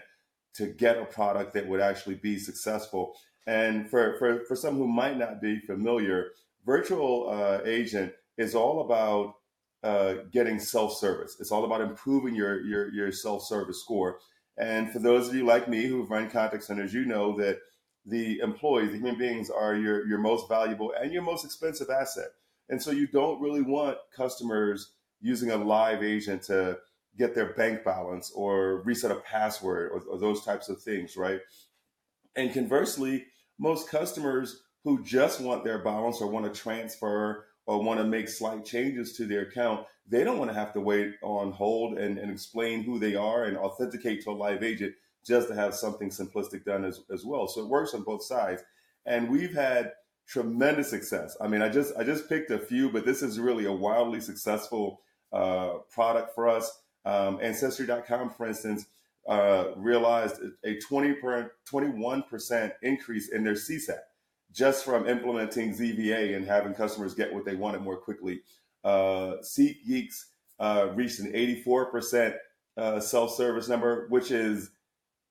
to 0.56 0.66
get 0.66 0.98
a 0.98 1.06
product 1.06 1.54
that 1.54 1.66
would 1.66 1.80
actually 1.80 2.16
be 2.16 2.38
successful. 2.38 3.16
And 3.46 3.88
for 3.88 4.18
for, 4.18 4.44
for 4.44 4.54
some 4.54 4.76
who 4.76 4.86
might 4.86 5.16
not 5.16 5.40
be 5.40 5.60
familiar, 5.60 6.32
virtual 6.66 7.30
uh, 7.30 7.60
agent 7.64 8.12
is 8.36 8.54
all 8.54 8.82
about 8.82 9.36
uh, 9.84 10.14
getting 10.32 10.58
self 10.58 10.96
service. 10.96 11.36
It's 11.38 11.52
all 11.52 11.64
about 11.64 11.82
improving 11.82 12.34
your 12.34 12.60
your 12.62 12.92
your 12.92 13.12
self 13.12 13.44
service 13.44 13.80
score. 13.80 14.18
And 14.56 14.90
for 14.90 14.98
those 14.98 15.28
of 15.28 15.34
you 15.34 15.44
like 15.44 15.68
me 15.68 15.84
who've 15.84 16.10
run 16.10 16.30
contact 16.30 16.64
centers, 16.64 16.94
you 16.94 17.04
know 17.04 17.36
that 17.38 17.58
the 18.06 18.38
employees, 18.40 18.92
the 18.92 18.96
human 18.96 19.18
beings, 19.18 19.50
are 19.50 19.76
your 19.76 20.06
your 20.06 20.18
most 20.18 20.48
valuable 20.48 20.92
and 20.98 21.12
your 21.12 21.22
most 21.22 21.44
expensive 21.44 21.90
asset. 21.90 22.28
And 22.70 22.82
so 22.82 22.90
you 22.92 23.06
don't 23.06 23.42
really 23.42 23.60
want 23.60 23.98
customers 24.16 24.92
using 25.20 25.50
a 25.50 25.56
live 25.56 26.02
agent 26.02 26.42
to 26.44 26.78
get 27.18 27.34
their 27.34 27.52
bank 27.52 27.84
balance 27.84 28.32
or 28.34 28.82
reset 28.84 29.10
a 29.10 29.16
password 29.16 29.92
or, 29.92 30.00
or 30.10 30.18
those 30.18 30.44
types 30.44 30.68
of 30.68 30.80
things, 30.80 31.16
right? 31.16 31.40
And 32.36 32.52
conversely, 32.52 33.26
most 33.58 33.88
customers 33.88 34.62
who 34.82 35.02
just 35.04 35.40
want 35.40 35.62
their 35.62 35.78
balance 35.78 36.20
or 36.20 36.26
want 36.26 36.52
to 36.52 36.60
transfer 36.60 37.44
or 37.66 37.82
want 37.82 37.98
to 37.98 38.04
make 38.04 38.28
slight 38.28 38.64
changes 38.64 39.16
to 39.16 39.26
their 39.26 39.42
account, 39.42 39.86
they 40.06 40.22
don't 40.22 40.38
want 40.38 40.50
to 40.50 40.56
have 40.56 40.72
to 40.74 40.80
wait 40.80 41.14
on 41.22 41.52
hold 41.52 41.98
and, 41.98 42.18
and 42.18 42.30
explain 42.30 42.82
who 42.82 42.98
they 42.98 43.14
are 43.14 43.44
and 43.44 43.56
authenticate 43.56 44.22
to 44.22 44.30
a 44.30 44.32
live 44.32 44.62
agent 44.62 44.94
just 45.26 45.48
to 45.48 45.54
have 45.54 45.74
something 45.74 46.10
simplistic 46.10 46.64
done 46.64 46.84
as, 46.84 47.00
as 47.10 47.24
well. 47.24 47.48
So 47.48 47.62
it 47.62 47.68
works 47.68 47.94
on 47.94 48.02
both 48.02 48.22
sides. 48.22 48.62
And 49.06 49.30
we've 49.30 49.54
had 49.54 49.92
tremendous 50.26 50.90
success. 50.90 51.36
I 51.40 51.48
mean, 51.48 51.62
I 51.62 51.68
just 51.68 51.94
I 51.96 52.04
just 52.04 52.28
picked 52.28 52.50
a 52.50 52.58
few, 52.58 52.90
but 52.90 53.04
this 53.04 53.22
is 53.22 53.38
really 53.38 53.66
a 53.66 53.72
wildly 53.72 54.20
successful 54.20 55.00
uh, 55.32 55.78
product 55.90 56.34
for 56.34 56.48
us. 56.48 56.80
Um, 57.04 57.38
Ancestry.com, 57.42 58.30
for 58.30 58.46
instance, 58.46 58.86
uh, 59.28 59.68
realized 59.76 60.40
a 60.64 60.78
20 60.78 61.14
per, 61.14 61.52
21% 61.70 62.72
increase 62.82 63.28
in 63.30 63.44
their 63.44 63.54
CSAT 63.54 63.98
just 64.54 64.84
from 64.84 65.08
implementing 65.08 65.74
ZVA 65.74 66.36
and 66.36 66.46
having 66.46 66.74
customers 66.74 67.14
get 67.14 67.34
what 67.34 67.44
they 67.44 67.56
wanted 67.56 67.82
more 67.82 67.96
quickly. 67.96 68.40
Uh, 68.84 69.34
SeatGeeks 69.42 70.26
uh, 70.60 70.88
reached 70.94 71.18
an 71.18 71.32
84% 71.32 72.36
uh, 72.76 73.00
self-service 73.00 73.68
number, 73.68 74.06
which 74.08 74.30
is 74.30 74.70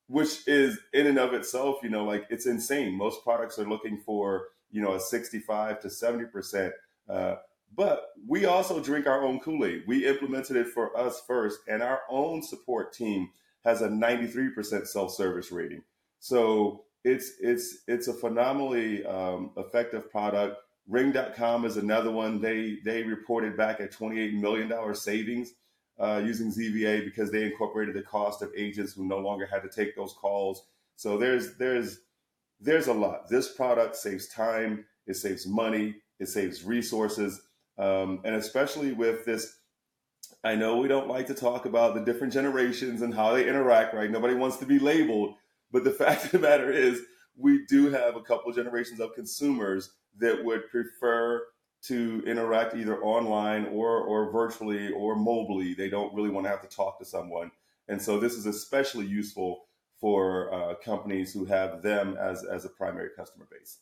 which 0.07 0.45
is 0.47 0.77
in 0.93 1.07
and 1.07 1.17
of 1.17 1.33
itself, 1.33 1.77
you 1.81 1.89
know, 1.89 2.03
like 2.03 2.25
it's 2.29 2.45
insane. 2.45 2.93
Most 2.93 3.23
products 3.23 3.57
are 3.57 3.67
looking 3.67 3.97
for 3.97 4.47
you 4.69 4.81
know 4.81 4.93
a 4.93 4.99
65 4.99 5.79
to 5.79 5.89
70 5.89 6.25
percent. 6.25 6.73
Uh, 7.09 7.35
but 7.75 8.09
we 8.27 8.45
also 8.45 8.79
drink 8.79 9.07
our 9.07 9.23
own 9.23 9.39
Kool-Aid. 9.39 9.83
We 9.87 10.05
implemented 10.05 10.57
it 10.57 10.67
for 10.67 10.95
us 10.95 11.23
first, 11.25 11.59
and 11.67 11.81
our 11.81 12.01
own 12.09 12.43
support 12.43 12.93
team 12.93 13.29
has 13.65 13.81
a 13.81 13.87
93% 13.87 14.85
self-service 14.85 15.51
rating. 15.51 15.81
So 16.19 16.83
it's 17.03 17.33
it's 17.39 17.79
it's 17.87 18.07
a 18.07 18.13
phenomenally 18.13 19.05
um, 19.05 19.51
effective 19.57 20.09
product. 20.09 20.57
Ring.com 20.87 21.65
is 21.65 21.77
another 21.77 22.11
one. 22.11 22.41
They 22.41 22.77
they 22.83 23.03
reported 23.03 23.57
back 23.57 23.79
at 23.79 23.91
28 23.91 24.35
million 24.35 24.69
dollar 24.69 24.93
savings 24.93 25.53
uh, 25.99 26.21
using 26.23 26.51
ZVA 26.51 27.05
because 27.05 27.31
they 27.31 27.43
incorporated 27.43 27.95
the 27.95 28.01
cost 28.01 28.41
of 28.41 28.51
agents 28.55 28.93
who 28.93 29.05
no 29.05 29.19
longer 29.19 29.45
had 29.45 29.61
to 29.63 29.69
take 29.69 29.95
those 29.95 30.13
calls. 30.13 30.65
So 30.95 31.17
there's 31.17 31.55
there's 31.57 31.99
there's 32.59 32.87
a 32.87 32.93
lot. 32.93 33.29
This 33.29 33.53
product 33.53 33.95
saves 33.95 34.27
time, 34.27 34.85
it 35.05 35.15
saves 35.15 35.45
money, 35.45 35.95
it 36.19 36.27
saves 36.27 36.63
resources, 36.63 37.41
um, 37.77 38.21
and 38.23 38.35
especially 38.35 38.93
with 38.93 39.25
this. 39.25 39.57
I 40.45 40.55
know 40.55 40.77
we 40.77 40.89
don't 40.89 41.07
like 41.07 41.27
to 41.27 41.33
talk 41.33 41.65
about 41.65 41.95
the 41.95 42.01
different 42.01 42.33
generations 42.33 43.01
and 43.01 43.13
how 43.13 43.33
they 43.33 43.47
interact, 43.47 43.93
right? 43.93 44.11
Nobody 44.11 44.33
wants 44.33 44.57
to 44.57 44.65
be 44.65 44.77
labeled, 44.77 45.35
but 45.73 45.83
the 45.83 45.91
fact 46.03 46.25
of 46.25 46.31
the 46.31 46.39
matter 46.39 46.71
is, 46.71 47.01
we 47.35 47.65
do 47.65 47.89
have 47.89 48.15
a 48.15 48.21
couple 48.21 48.49
of 48.49 48.55
generations 48.55 48.99
of 48.99 49.15
consumers 49.15 49.89
that 50.19 50.45
would 50.45 50.69
prefer 50.69 51.43
to 51.87 52.23
interact 52.25 52.75
either 52.75 53.01
online 53.03 53.65
or 53.65 54.01
or 54.01 54.31
virtually 54.31 54.91
or 54.91 55.15
mobilely. 55.15 55.73
They 55.73 55.89
don't 55.89 56.13
really 56.13 56.29
want 56.29 56.45
to 56.45 56.49
have 56.51 56.61
to 56.61 56.73
talk 56.73 56.99
to 56.99 57.05
someone, 57.05 57.51
and 57.89 58.01
so 58.01 58.19
this 58.19 58.33
is 58.33 58.45
especially 58.45 59.07
useful 59.07 59.65
for 59.99 60.53
uh, 60.53 60.75
companies 60.75 61.33
who 61.33 61.45
have 61.45 61.81
them 61.81 62.15
as 62.17 62.45
as 62.45 62.63
a 62.63 62.69
primary 62.69 63.09
customer 63.17 63.47
base. 63.51 63.79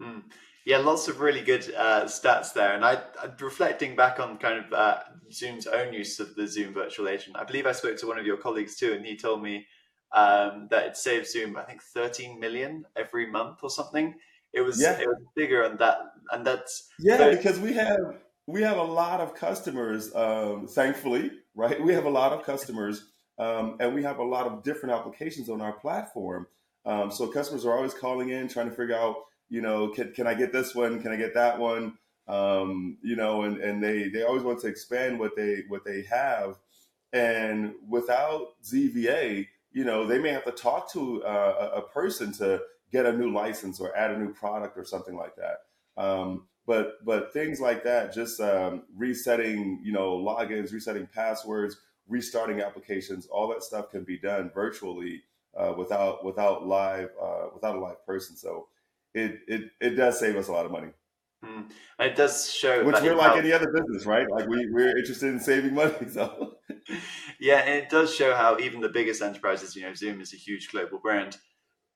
Mm. 0.00 0.22
Yeah, 0.66 0.78
lots 0.78 1.06
of 1.06 1.20
really 1.20 1.42
good 1.42 1.72
uh, 1.76 2.04
stats 2.06 2.52
there. 2.52 2.74
And 2.74 2.84
I, 2.84 2.94
I, 3.22 3.28
reflecting 3.40 3.94
back 3.94 4.18
on 4.18 4.36
kind 4.36 4.64
of 4.64 4.72
uh, 4.72 4.98
Zoom's 5.32 5.68
own 5.68 5.92
use 5.92 6.18
of 6.18 6.34
the 6.34 6.48
Zoom 6.48 6.74
virtual 6.74 7.08
agent. 7.08 7.36
I 7.36 7.44
believe 7.44 7.66
I 7.66 7.72
spoke 7.72 7.96
to 7.98 8.06
one 8.08 8.18
of 8.18 8.26
your 8.26 8.36
colleagues 8.36 8.74
too, 8.74 8.92
and 8.92 9.06
he 9.06 9.16
told 9.16 9.44
me 9.44 9.64
um, 10.12 10.68
that 10.70 10.86
it 10.86 10.96
saves 10.96 11.32
Zoom, 11.32 11.56
I 11.56 11.62
think, 11.62 11.82
13 11.82 12.38
million 12.38 12.84
every 12.96 13.26
month 13.30 13.58
or 13.62 13.70
something. 13.70 14.14
It 14.52 14.60
was, 14.60 14.80
yeah. 14.80 14.98
it 14.98 15.06
was 15.06 15.22
bigger, 15.34 15.62
and 15.64 15.78
that, 15.78 15.98
and 16.32 16.46
that's 16.46 16.88
yeah, 16.98 17.30
because 17.30 17.58
we 17.58 17.74
have 17.74 17.98
we 18.46 18.62
have 18.62 18.78
a 18.78 18.82
lot 18.82 19.20
of 19.20 19.34
customers. 19.34 20.14
Um, 20.14 20.66
thankfully, 20.66 21.30
right? 21.54 21.82
We 21.82 21.92
have 21.92 22.06
a 22.06 22.10
lot 22.10 22.32
of 22.32 22.44
customers, 22.44 23.04
um, 23.38 23.76
and 23.80 23.94
we 23.94 24.02
have 24.04 24.18
a 24.18 24.24
lot 24.24 24.46
of 24.46 24.62
different 24.62 24.94
applications 24.94 25.50
on 25.50 25.60
our 25.60 25.72
platform. 25.72 26.46
Um, 26.86 27.10
so 27.10 27.26
customers 27.26 27.66
are 27.66 27.76
always 27.76 27.92
calling 27.92 28.30
in, 28.30 28.48
trying 28.48 28.70
to 28.70 28.74
figure 28.74 28.96
out 28.96 29.16
you 29.48 29.60
know, 29.60 29.88
can, 29.88 30.12
can 30.12 30.26
I 30.26 30.34
get 30.34 30.52
this 30.52 30.74
one? 30.74 31.00
Can 31.00 31.12
I 31.12 31.16
get 31.16 31.34
that 31.34 31.58
one? 31.58 31.98
Um, 32.28 32.98
you 33.02 33.16
know, 33.16 33.42
and, 33.42 33.58
and 33.58 33.82
they, 33.82 34.08
they 34.08 34.24
always 34.24 34.42
want 34.42 34.60
to 34.60 34.66
expand 34.66 35.18
what 35.18 35.36
they, 35.36 35.62
what 35.68 35.84
they 35.84 36.02
have. 36.10 36.56
And 37.12 37.74
without 37.88 38.60
ZVA, 38.64 39.46
you 39.76 39.84
know, 39.84 40.06
they 40.06 40.18
may 40.18 40.30
have 40.30 40.46
to 40.46 40.52
talk 40.52 40.90
to 40.90 41.22
uh, 41.22 41.70
a 41.74 41.82
person 41.82 42.32
to 42.32 42.62
get 42.90 43.04
a 43.04 43.12
new 43.12 43.30
license 43.30 43.78
or 43.78 43.94
add 43.94 44.10
a 44.10 44.18
new 44.18 44.32
product 44.32 44.78
or 44.78 44.86
something 44.86 45.14
like 45.14 45.36
that. 45.36 46.02
Um, 46.02 46.46
but 46.66 47.04
but 47.04 47.34
things 47.34 47.60
like 47.60 47.84
that, 47.84 48.14
just 48.14 48.40
um, 48.40 48.84
resetting, 48.96 49.82
you 49.84 49.92
know, 49.92 50.16
logins, 50.16 50.72
resetting 50.72 51.06
passwords, 51.14 51.76
restarting 52.08 52.62
applications, 52.62 53.26
all 53.26 53.48
that 53.48 53.62
stuff 53.62 53.90
can 53.90 54.02
be 54.02 54.18
done 54.18 54.50
virtually 54.54 55.24
uh, 55.54 55.74
without 55.76 56.24
without 56.24 56.66
live 56.66 57.10
uh, 57.22 57.48
without 57.52 57.76
a 57.76 57.78
live 57.78 58.04
person. 58.06 58.34
So 58.34 58.68
it 59.12 59.40
it 59.46 59.64
it 59.78 59.90
does 59.90 60.18
save 60.18 60.36
us 60.36 60.48
a 60.48 60.52
lot 60.52 60.64
of 60.64 60.72
money. 60.72 60.88
Mm. 61.44 61.70
It 62.00 62.16
does 62.16 62.50
show, 62.50 62.82
which 62.82 63.00
we're 63.02 63.14
like 63.14 63.36
any 63.36 63.52
other 63.52 63.70
business, 63.70 64.06
right? 64.06 64.26
Like 64.30 64.48
we 64.48 64.68
we're 64.70 64.96
interested 64.96 65.28
in 65.34 65.38
saving 65.38 65.74
money. 65.74 65.92
So 66.10 66.56
yeah, 67.40 67.58
and 67.58 67.74
it 67.74 67.88
does 67.88 68.14
show 68.14 68.34
how 68.34 68.58
even 68.58 68.80
the 68.80 68.88
biggest 68.88 69.22
enterprises, 69.22 69.76
you 69.76 69.82
know, 69.82 69.94
Zoom 69.94 70.20
is 70.20 70.32
a 70.32 70.36
huge 70.36 70.70
global 70.70 70.98
brand, 70.98 71.36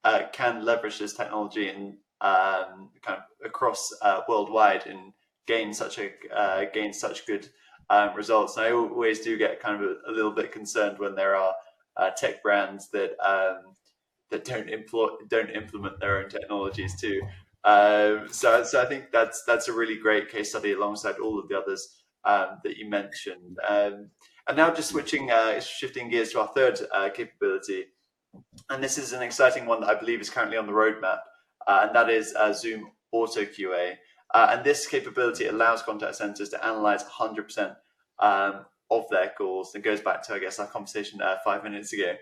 uh, 0.05 0.23
can 0.33 0.65
leverage 0.65 0.99
this 0.99 1.15
technology 1.15 1.69
and 1.69 1.95
um, 2.21 2.91
kind 3.03 3.19
of 3.19 3.25
across 3.45 3.93
uh, 4.03 4.21
worldwide 4.29 4.87
and 4.87 5.13
gain 5.47 5.73
such 5.73 5.99
a 5.99 6.11
uh, 6.35 6.65
gain 6.73 6.93
such 6.93 7.27
good 7.27 7.49
um, 7.89 8.15
results. 8.15 8.57
And 8.57 8.67
I 8.67 8.73
always 8.73 9.21
do 9.21 9.37
get 9.37 9.61
kind 9.61 9.83
of 9.83 9.91
a, 9.91 10.11
a 10.11 10.13
little 10.13 10.31
bit 10.31 10.53
concerned 10.53 10.99
when 10.99 11.15
there 11.15 11.35
are 11.37 11.55
uh, 11.97 12.11
tech 12.11 12.43
brands 12.43 12.91
that 12.91 13.13
um, 13.21 13.75
that 14.31 14.45
don't 14.45 14.69
impl- 14.69 15.29
don't 15.29 15.51
implement 15.51 15.99
their 16.01 16.19
own 16.19 16.29
technologies 16.29 16.99
too. 17.01 17.21
Um, 17.65 18.29
so, 18.31 18.63
so 18.63 18.81
I 18.81 18.87
think 18.87 19.13
that's 19.13 19.43
that's 19.47 19.69
a 19.69 19.73
really 19.73 19.97
great 19.97 20.31
case 20.31 20.51
study 20.51 20.73
alongside 20.73 21.17
all 21.19 21.39
of 21.39 21.49
the 21.49 21.59
others 21.59 22.03
um, 22.25 22.59
that 22.65 22.77
you 22.77 22.89
mentioned. 22.89 23.59
Um, 24.47 24.57
and 24.57 24.57
now, 24.57 24.75
just 24.75 24.91
switching, 24.91 25.31
uh, 25.31 25.61
shifting 25.61 26.09
gears 26.09 26.33
to 26.33 26.41
our 26.41 26.49
third 26.49 26.79
uh, 26.93 27.11
capability, 27.11 27.87
and 28.69 28.83
this 28.83 28.99
is 28.99 29.13
an 29.13 29.23
exciting 29.23 29.67
one 29.67 29.81
that 29.81 29.91
I 29.91 29.99
believe 29.99 30.21
is 30.21 30.31
currently 30.31 30.57
on 30.57 30.67
the 30.67 30.73
roadmap, 30.73 31.19
uh, 31.67 31.87
and 31.87 31.95
that 31.95 32.11
is 32.11 32.35
uh, 32.35 32.53
Zoom 32.53 32.91
Auto 33.13 33.45
QA. 33.45 33.97
Uh, 34.33 34.49
and 34.53 34.65
this 34.65 34.87
capability 34.87 35.47
allows 35.47 35.83
contact 35.83 36.15
centers 36.15 36.51
to 36.51 36.65
analyze 36.65 37.03
100% 37.03 37.77
um, 38.21 38.65
of 38.91 39.05
their 39.11 39.33
calls. 39.37 39.75
It 39.75 39.83
goes 39.83 40.01
back 40.01 40.23
to, 40.25 40.35
I 40.35 40.39
guess, 40.39 40.61
our 40.61 40.69
conversation 40.69 41.21
uh, 41.21 41.39
five 41.45 41.65
minutes 41.65 41.93
ago. 41.93 42.15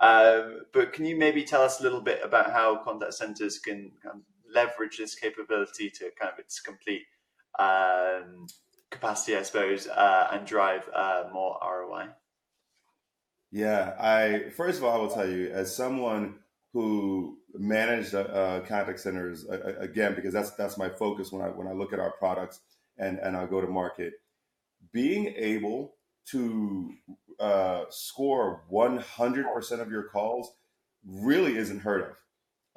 Um, 0.00 0.60
but 0.72 0.92
can 0.92 1.04
you 1.06 1.16
maybe 1.16 1.42
tell 1.42 1.62
us 1.62 1.80
a 1.80 1.82
little 1.82 2.02
bit 2.02 2.20
about 2.22 2.52
how 2.52 2.76
contact 2.84 3.14
centers 3.14 3.58
can 3.58 3.92
of 4.04 4.20
leverage 4.52 4.98
this 4.98 5.14
capability 5.14 5.90
to 5.90 6.10
kind 6.20 6.32
of 6.32 6.38
its 6.38 6.60
complete 6.60 7.02
um, 7.58 8.46
capacity, 8.90 9.36
I 9.36 9.42
suppose, 9.42 9.86
uh, 9.86 10.28
and 10.32 10.46
drive 10.46 10.88
uh, 10.94 11.24
more 11.32 11.58
ROI? 11.62 12.08
Yeah, 13.50 13.94
I 13.98 14.50
first 14.50 14.78
of 14.78 14.84
all, 14.84 14.94
I 14.94 14.98
will 14.98 15.10
tell 15.10 15.28
you, 15.28 15.50
as 15.50 15.74
someone 15.74 16.36
who 16.72 17.38
managed 17.54 18.14
uh, 18.14 18.18
uh 18.18 18.60
contact 18.66 19.00
centers 19.00 19.46
again, 19.48 20.14
because 20.14 20.32
that's 20.32 20.50
that's 20.52 20.76
my 20.76 20.88
focus 20.88 21.32
when 21.32 21.42
I 21.42 21.48
when 21.48 21.66
I 21.66 21.72
look 21.72 21.92
at 21.92 22.00
our 22.00 22.12
products 22.12 22.60
and 22.98 23.18
and 23.18 23.36
I 23.36 23.46
go 23.46 23.60
to 23.60 23.66
market, 23.66 24.14
being 24.92 25.32
able 25.36 25.94
to 26.30 26.92
uh, 27.38 27.84
score 27.90 28.64
100% 28.72 29.80
of 29.80 29.90
your 29.90 30.04
calls 30.04 30.52
really 31.06 31.56
isn't 31.56 31.80
heard 31.80 32.16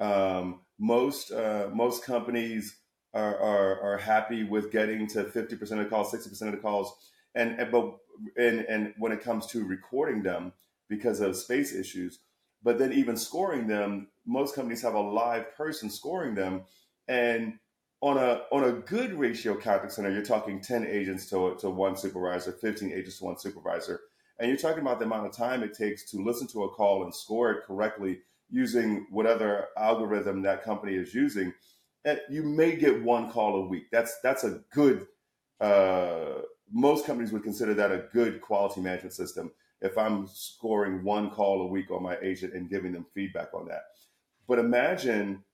Um, 0.00 0.60
most 0.78 1.30
uh, 1.30 1.68
most 1.72 2.04
companies 2.04 2.76
are, 3.14 3.36
are, 3.38 3.80
are 3.80 3.98
happy 3.98 4.44
with 4.44 4.70
getting 4.70 5.06
to 5.08 5.24
50% 5.24 5.62
of 5.62 5.78
the 5.78 5.84
calls, 5.86 6.12
60% 6.12 6.42
of 6.42 6.52
the 6.52 6.58
calls, 6.58 6.92
and, 7.34 7.58
and 7.58 7.70
but 7.70 7.96
and 8.36 8.60
and 8.68 8.94
when 8.98 9.12
it 9.12 9.22
comes 9.22 9.46
to 9.46 9.64
recording 9.64 10.22
them 10.22 10.52
because 10.88 11.20
of 11.20 11.36
space 11.36 11.74
issues, 11.74 12.18
but 12.62 12.78
then 12.78 12.92
even 12.92 13.16
scoring 13.16 13.66
them, 13.66 14.08
most 14.26 14.54
companies 14.54 14.82
have 14.82 14.94
a 14.94 15.00
live 15.00 15.54
person 15.56 15.88
scoring 15.88 16.34
them, 16.34 16.62
and 17.08 17.58
on 18.02 18.16
a 18.16 18.42
on 18.50 18.64
a 18.64 18.72
good 18.72 19.12
ratio 19.14 19.54
contact 19.54 19.92
center, 19.92 20.10
you're 20.10 20.22
talking 20.22 20.60
10 20.60 20.86
agents 20.86 21.28
to, 21.30 21.56
to 21.60 21.70
one 21.70 21.96
supervisor, 21.96 22.52
15 22.52 22.92
agents 22.92 23.18
to 23.18 23.24
one 23.24 23.38
supervisor. 23.38 24.00
And 24.38 24.48
you're 24.48 24.56
talking 24.56 24.80
about 24.80 24.98
the 24.98 25.04
amount 25.04 25.26
of 25.26 25.36
time 25.36 25.62
it 25.62 25.76
takes 25.76 26.10
to 26.10 26.22
listen 26.24 26.46
to 26.48 26.64
a 26.64 26.70
call 26.70 27.04
and 27.04 27.14
score 27.14 27.52
it 27.52 27.64
correctly 27.66 28.20
using 28.48 29.06
whatever 29.10 29.68
algorithm 29.76 30.42
that 30.42 30.64
company 30.64 30.94
is 30.94 31.14
using. 31.14 31.52
You 32.28 32.42
may 32.42 32.76
get 32.76 33.02
one 33.02 33.30
call 33.30 33.56
a 33.56 33.66
week. 33.66 33.90
That's 33.92 34.18
that's 34.22 34.44
a 34.44 34.60
good 34.72 35.06
uh, 35.60 36.40
most 36.72 37.06
companies 37.06 37.32
would 37.32 37.42
consider 37.42 37.74
that 37.74 37.92
a 37.92 38.04
good 38.12 38.40
quality 38.40 38.80
management 38.80 39.12
system 39.12 39.50
if 39.82 39.96
I'm 39.98 40.26
scoring 40.26 41.02
one 41.04 41.30
call 41.30 41.62
a 41.62 41.66
week 41.66 41.90
on 41.90 42.02
my 42.02 42.16
agent 42.22 42.54
and 42.54 42.70
giving 42.70 42.92
them 42.92 43.06
feedback 43.14 43.52
on 43.54 43.66
that. 43.68 43.82
But 44.46 44.58
imagine 44.58 45.44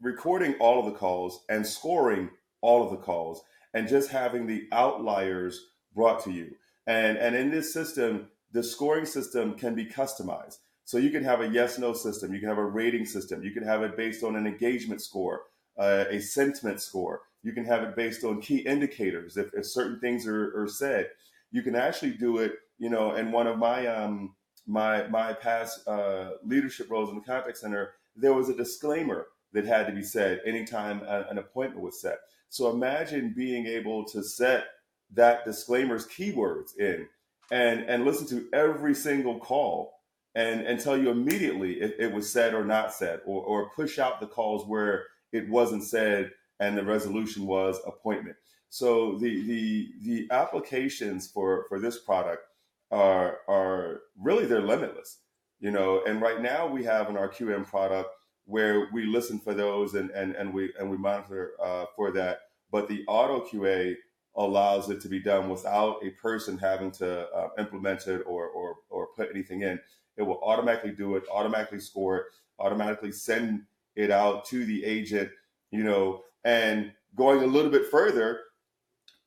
recording 0.00 0.54
all 0.54 0.78
of 0.78 0.86
the 0.86 0.98
calls 0.98 1.44
and 1.48 1.66
scoring 1.66 2.30
all 2.60 2.82
of 2.84 2.90
the 2.90 2.96
calls 2.96 3.42
and 3.74 3.88
just 3.88 4.10
having 4.10 4.46
the 4.46 4.66
outliers 4.72 5.66
brought 5.94 6.22
to 6.24 6.32
you. 6.32 6.54
And, 6.86 7.18
and 7.18 7.36
in 7.36 7.50
this 7.50 7.72
system, 7.72 8.28
the 8.52 8.62
scoring 8.62 9.04
system 9.04 9.54
can 9.54 9.74
be 9.74 9.86
customized. 9.86 10.58
So 10.88 10.96
you 10.96 11.10
can 11.10 11.22
have 11.22 11.42
a 11.42 11.48
yes 11.48 11.78
no 11.78 11.92
system, 11.92 12.32
you 12.32 12.40
can 12.40 12.48
have 12.48 12.56
a 12.56 12.64
rating 12.64 13.04
system, 13.04 13.42
you 13.42 13.50
can 13.50 13.62
have 13.62 13.82
it 13.82 13.94
based 13.94 14.24
on 14.24 14.36
an 14.36 14.46
engagement 14.46 15.02
score, 15.02 15.42
uh, 15.78 16.06
a 16.08 16.18
sentiment 16.18 16.80
score, 16.80 17.20
you 17.42 17.52
can 17.52 17.66
have 17.66 17.82
it 17.82 17.94
based 17.94 18.24
on 18.24 18.40
key 18.40 18.60
indicators 18.60 19.36
if, 19.36 19.52
if 19.52 19.66
certain 19.66 20.00
things 20.00 20.26
are, 20.26 20.58
are 20.58 20.66
said. 20.66 21.10
You 21.50 21.60
can 21.60 21.74
actually 21.74 22.12
do 22.12 22.38
it, 22.38 22.54
you 22.78 22.88
know, 22.88 23.10
and 23.10 23.34
one 23.34 23.46
of 23.46 23.58
my 23.58 23.86
um, 23.86 24.34
my 24.66 25.06
my 25.08 25.34
past 25.34 25.86
uh, 25.86 26.30
leadership 26.42 26.90
roles 26.90 27.10
in 27.10 27.16
the 27.16 27.20
contact 27.20 27.58
center, 27.58 27.90
there 28.16 28.32
was 28.32 28.48
a 28.48 28.56
disclaimer 28.56 29.26
that 29.52 29.66
had 29.66 29.88
to 29.88 29.92
be 29.92 30.02
said 30.02 30.40
anytime 30.46 31.02
an 31.02 31.36
appointment 31.36 31.84
was 31.84 32.00
set. 32.00 32.16
So 32.48 32.70
imagine 32.70 33.34
being 33.36 33.66
able 33.66 34.06
to 34.06 34.22
set 34.22 34.68
that 35.12 35.44
disclaimer's 35.44 36.06
keywords 36.06 36.78
in 36.78 37.06
and, 37.50 37.80
and 37.80 38.06
listen 38.06 38.26
to 38.28 38.48
every 38.54 38.94
single 38.94 39.38
call 39.38 39.97
and, 40.38 40.60
and 40.60 40.78
tell 40.78 40.96
you 40.96 41.10
immediately 41.10 41.80
if 41.80 41.98
it 41.98 42.12
was 42.14 42.32
said 42.32 42.54
or 42.54 42.64
not 42.64 42.94
said, 42.94 43.20
or, 43.26 43.42
or 43.42 43.70
push 43.70 43.98
out 43.98 44.20
the 44.20 44.26
calls 44.26 44.64
where 44.64 45.06
it 45.32 45.48
wasn't 45.48 45.82
said 45.82 46.30
and 46.60 46.78
the 46.78 46.84
resolution 46.84 47.44
was 47.44 47.80
appointment. 47.84 48.36
So 48.70 49.18
the 49.18 49.42
the 49.42 49.88
the 50.02 50.28
applications 50.30 51.26
for 51.26 51.66
for 51.68 51.80
this 51.80 51.98
product 51.98 52.42
are 52.92 53.38
are 53.48 54.02
really 54.16 54.46
they're 54.46 54.62
limitless, 54.62 55.18
you 55.58 55.72
know. 55.72 56.02
And 56.06 56.20
right 56.20 56.40
now 56.40 56.68
we 56.68 56.84
have 56.84 57.08
in 57.08 57.16
our 57.16 57.28
QM 57.28 57.66
product 57.66 58.10
where 58.44 58.88
we 58.92 59.06
listen 59.06 59.40
for 59.40 59.54
those 59.54 59.94
and 59.94 60.10
and, 60.10 60.36
and 60.36 60.52
we 60.52 60.72
and 60.78 60.88
we 60.88 60.98
monitor 60.98 61.52
uh, 61.60 61.86
for 61.96 62.12
that. 62.12 62.40
But 62.70 62.88
the 62.88 63.04
auto 63.08 63.44
QA 63.44 63.96
allows 64.36 64.88
it 64.90 65.00
to 65.00 65.08
be 65.08 65.18
done 65.20 65.48
without 65.48 65.96
a 66.04 66.10
person 66.10 66.58
having 66.58 66.92
to 66.92 67.28
uh, 67.30 67.48
implement 67.58 68.06
it 68.06 68.22
or, 68.26 68.46
or 68.48 68.76
or 68.90 69.08
put 69.16 69.30
anything 69.30 69.62
in. 69.62 69.80
It 70.18 70.22
will 70.22 70.40
automatically 70.42 70.92
do 70.92 71.16
it, 71.16 71.24
automatically 71.32 71.80
score 71.80 72.16
it, 72.18 72.24
automatically 72.58 73.12
send 73.12 73.62
it 73.96 74.10
out 74.10 74.44
to 74.46 74.64
the 74.64 74.84
agent. 74.84 75.30
You 75.70 75.84
know, 75.84 76.22
and 76.44 76.92
going 77.14 77.42
a 77.42 77.46
little 77.46 77.70
bit 77.70 77.90
further, 77.90 78.40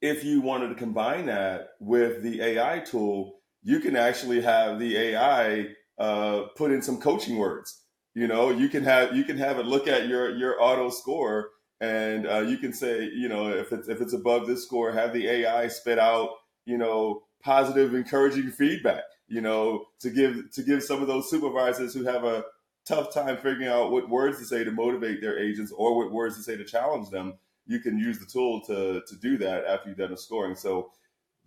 if 0.02 0.24
you 0.24 0.42
wanted 0.42 0.70
to 0.70 0.76
combine 0.76 1.26
that 1.28 1.72
with 1.80 2.24
the 2.24 2.42
AI 2.42 2.80
tool, 2.80 3.40
you 3.64 3.80
can 3.80 3.96
actually 3.96 4.42
have 4.42 4.80
the 4.80 4.98
AI 4.98 5.68
uh, 6.00 6.44
put 6.56 6.72
in 6.72 6.82
some 6.82 7.00
coaching 7.00 7.38
words 7.38 7.82
you 8.14 8.28
know, 8.28 8.50
you 8.50 8.68
can 8.68 8.84
have 8.84 9.16
you 9.16 9.24
can 9.24 9.38
have 9.38 9.58
it 9.58 9.66
look 9.66 9.88
at 9.88 10.08
your 10.08 10.36
your 10.36 10.62
auto 10.62 10.90
score 10.90 11.50
and 11.80 12.28
uh, 12.28 12.40
you 12.42 12.58
can 12.58 12.74
say, 12.74 13.06
you 13.06 13.30
know, 13.30 13.50
if 13.50 13.72
it's 13.72 13.88
if 13.88 14.02
it's 14.02 14.14
above 14.14 14.48
this 14.48 14.64
score, 14.66 14.92
have 14.92 15.14
the 15.14 15.28
AI 15.28 15.68
spit 15.68 15.98
out, 15.98 16.32
you 16.66 16.78
know, 16.78 17.24
positive, 17.42 17.94
encouraging 17.94 18.52
feedback. 18.52 19.04
You 19.32 19.42
know, 19.42 19.86
to 20.00 20.10
give 20.10 20.52
to 20.52 20.64
give 20.64 20.84
some 20.84 21.02
of 21.02 21.08
those 21.08 21.30
supervisors 21.30 21.94
who 21.94 22.04
have 22.04 22.24
a 22.24 22.44
tough 22.86 23.14
time 23.14 23.38
figuring 23.38 23.68
out 23.68 23.92
what 23.92 24.10
words 24.10 24.40
to 24.40 24.46
say 24.46 24.64
to 24.64 24.72
motivate 24.72 25.22
their 25.22 25.40
agents 25.40 25.72
or 25.72 25.96
what 25.98 26.12
words 26.12 26.36
to 26.38 26.44
say 26.44 26.58
to 26.58 26.66
challenge 26.66 27.10
them. 27.10 27.36
You 27.66 27.80
can 27.80 27.98
use 27.98 28.20
the 28.20 28.26
tool 28.26 28.62
to 28.62 29.02
to 29.08 29.16
do 29.16 29.38
that 29.38 29.66
after 29.66 29.90
you've 29.90 29.98
done 29.98 30.12
the 30.12 30.18
scoring. 30.18 30.56
So, 30.56 30.92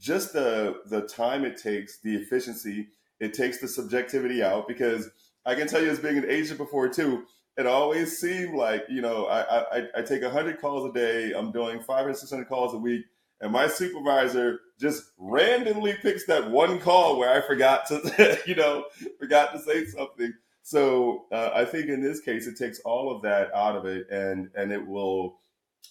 just 0.01 0.33
the 0.33 0.81
the 0.87 1.03
time 1.03 1.45
it 1.45 1.57
takes, 1.57 1.99
the 1.99 2.17
efficiency, 2.17 2.89
it 3.21 3.35
takes 3.35 3.59
the 3.59 3.69
subjectivity 3.69 4.43
out 4.43 4.67
because 4.67 5.11
I 5.45 5.55
can 5.55 5.67
tell 5.67 5.83
you 5.83 5.91
as 5.91 5.99
being 5.99 6.19
an 6.19 6.31
agent 6.31 6.59
before 6.59 6.89
too 6.89 7.27
it 7.57 7.67
always 7.67 8.19
seemed 8.19 8.55
like 8.55 8.85
you 8.89 9.01
know 9.01 9.27
I 9.27 9.79
I, 9.79 9.89
I 9.99 10.03
take 10.03 10.23
hundred 10.25 10.61
calls 10.61 10.89
a 10.89 10.93
day. 10.93 11.33
I'm 11.33 11.53
doing 11.53 11.81
five 11.81 12.07
or 12.07 12.15
six 12.15 12.31
hundred 12.31 12.49
calls 12.49 12.75
a 12.75 12.79
week, 12.79 13.05
and 13.41 13.53
my 13.53 13.67
supervisor 13.67 14.61
just 14.81 15.05
randomly 15.19 15.95
picks 15.95 16.27
that 16.27 16.51
one 16.51 16.79
call 16.81 17.19
where 17.19 17.31
I 17.31 17.47
forgot 17.47 17.87
to 17.89 18.39
you 18.47 18.55
know 18.55 18.85
forgot 19.19 19.53
to 19.53 19.61
say 19.61 19.87
something. 19.87 20.33
So 20.63 21.27
uh, 21.31 21.51
I 21.55 21.65
think 21.65 21.89
in 21.89 22.03
this 22.03 22.21
case, 22.21 22.47
it 22.47 22.57
takes 22.57 22.81
all 22.81 23.15
of 23.15 23.23
that 23.23 23.55
out 23.55 23.77
of 23.77 23.87
it, 23.87 24.09
and 24.11 24.51
and 24.55 24.73
it 24.73 24.87
will 24.87 25.39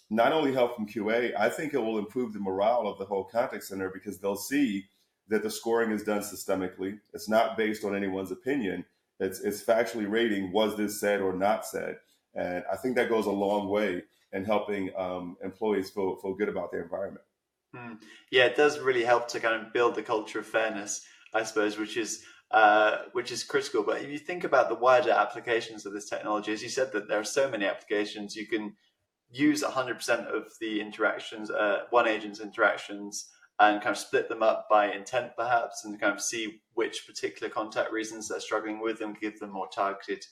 not 0.10 0.34
only 0.34 0.54
help 0.54 0.76
from 0.76 0.88
QA. 0.88 1.38
I 1.38 1.50
think 1.50 1.74
it 1.74 1.80
will 1.80 2.00
improve 2.00 2.34
the 2.34 2.40
morale 2.40 2.88
of 2.88 2.98
the 2.98 3.06
whole 3.06 3.24
contact 3.24 3.64
center 3.64 3.90
because 3.94 4.20
they'll 4.20 4.36
see 4.36 4.86
that 5.30 5.44
the 5.44 5.50
scoring 5.50 5.92
is 5.92 6.04
done 6.04 6.22
systemically. 6.22 7.00
It's 7.14 7.30
not 7.30 7.58
based 7.58 7.84
on 7.86 7.96
anyone's 7.96 8.32
opinion 8.32 8.86
it's, 9.20 9.40
it's 9.40 9.64
factually 9.64 10.10
rating 10.10 10.52
was 10.52 10.76
this 10.76 11.00
said 11.00 11.22
or 11.22 11.34
not 11.34 11.66
said. 11.66 11.98
And 12.36 12.64
I 12.72 12.76
think 12.76 12.96
that 12.96 13.10
goes 13.10 13.26
a 13.26 13.32
long 13.32 13.70
way 13.70 14.04
in 14.34 14.44
helping 14.44 14.90
um, 14.98 15.38
employees 15.44 15.90
feel, 15.90 16.16
feel 16.18 16.34
good 16.34 16.50
about 16.50 16.72
their 16.72 16.84
environment. 16.84 17.24
Mm. 17.76 18.00
Yeah, 18.32 18.46
it 18.46 18.56
does 18.56 18.80
really 18.80 19.04
help 19.04 19.28
to 19.30 19.40
kind 19.40 19.62
of 19.62 19.74
build 19.74 19.96
the 19.96 20.04
culture 20.04 20.40
of 20.40 20.46
fairness, 20.46 21.06
I 21.34 21.44
suppose, 21.44 21.78
which 21.78 21.98
is 21.98 22.24
uh, 22.52 23.06
which 23.14 23.32
is 23.32 23.44
critical. 23.44 23.82
But 23.82 24.04
if 24.04 24.10
you 24.10 24.20
think 24.20 24.44
about 24.44 24.70
the 24.70 24.76
wider 24.76 25.10
applications 25.10 25.88
of 25.88 25.94
this 25.94 26.08
technology, 26.08 26.52
as 26.54 26.62
you 26.62 26.70
said, 26.70 26.92
that 26.92 27.08
there 27.08 27.20
are 27.20 27.24
so 27.24 27.50
many 27.50 27.66
applications, 27.66 28.36
you 28.36 28.46
can 28.46 28.76
use 29.32 29.64
100% 29.64 30.28
of 30.28 30.44
the 30.62 30.80
interactions, 30.80 31.50
uh, 31.50 31.86
one 31.90 32.08
agent's 32.08 32.40
interactions 32.40 33.32
and 33.60 33.82
kind 33.82 33.92
of 33.92 33.98
split 33.98 34.30
them 34.30 34.44
up 34.44 34.68
by 34.70 34.92
intent 34.92 35.32
perhaps 35.36 35.86
and 35.86 36.00
kind 36.00 36.14
of 36.14 36.22
see 36.22 36.62
which 36.74 37.08
particular 37.08 37.52
contact 37.52 37.92
reasons 37.92 38.28
they're 38.28 38.40
struggling 38.40 38.80
with 38.80 39.02
and 39.02 39.20
give 39.20 39.40
them 39.40 39.52
more 39.52 39.68
targeted 39.74 40.24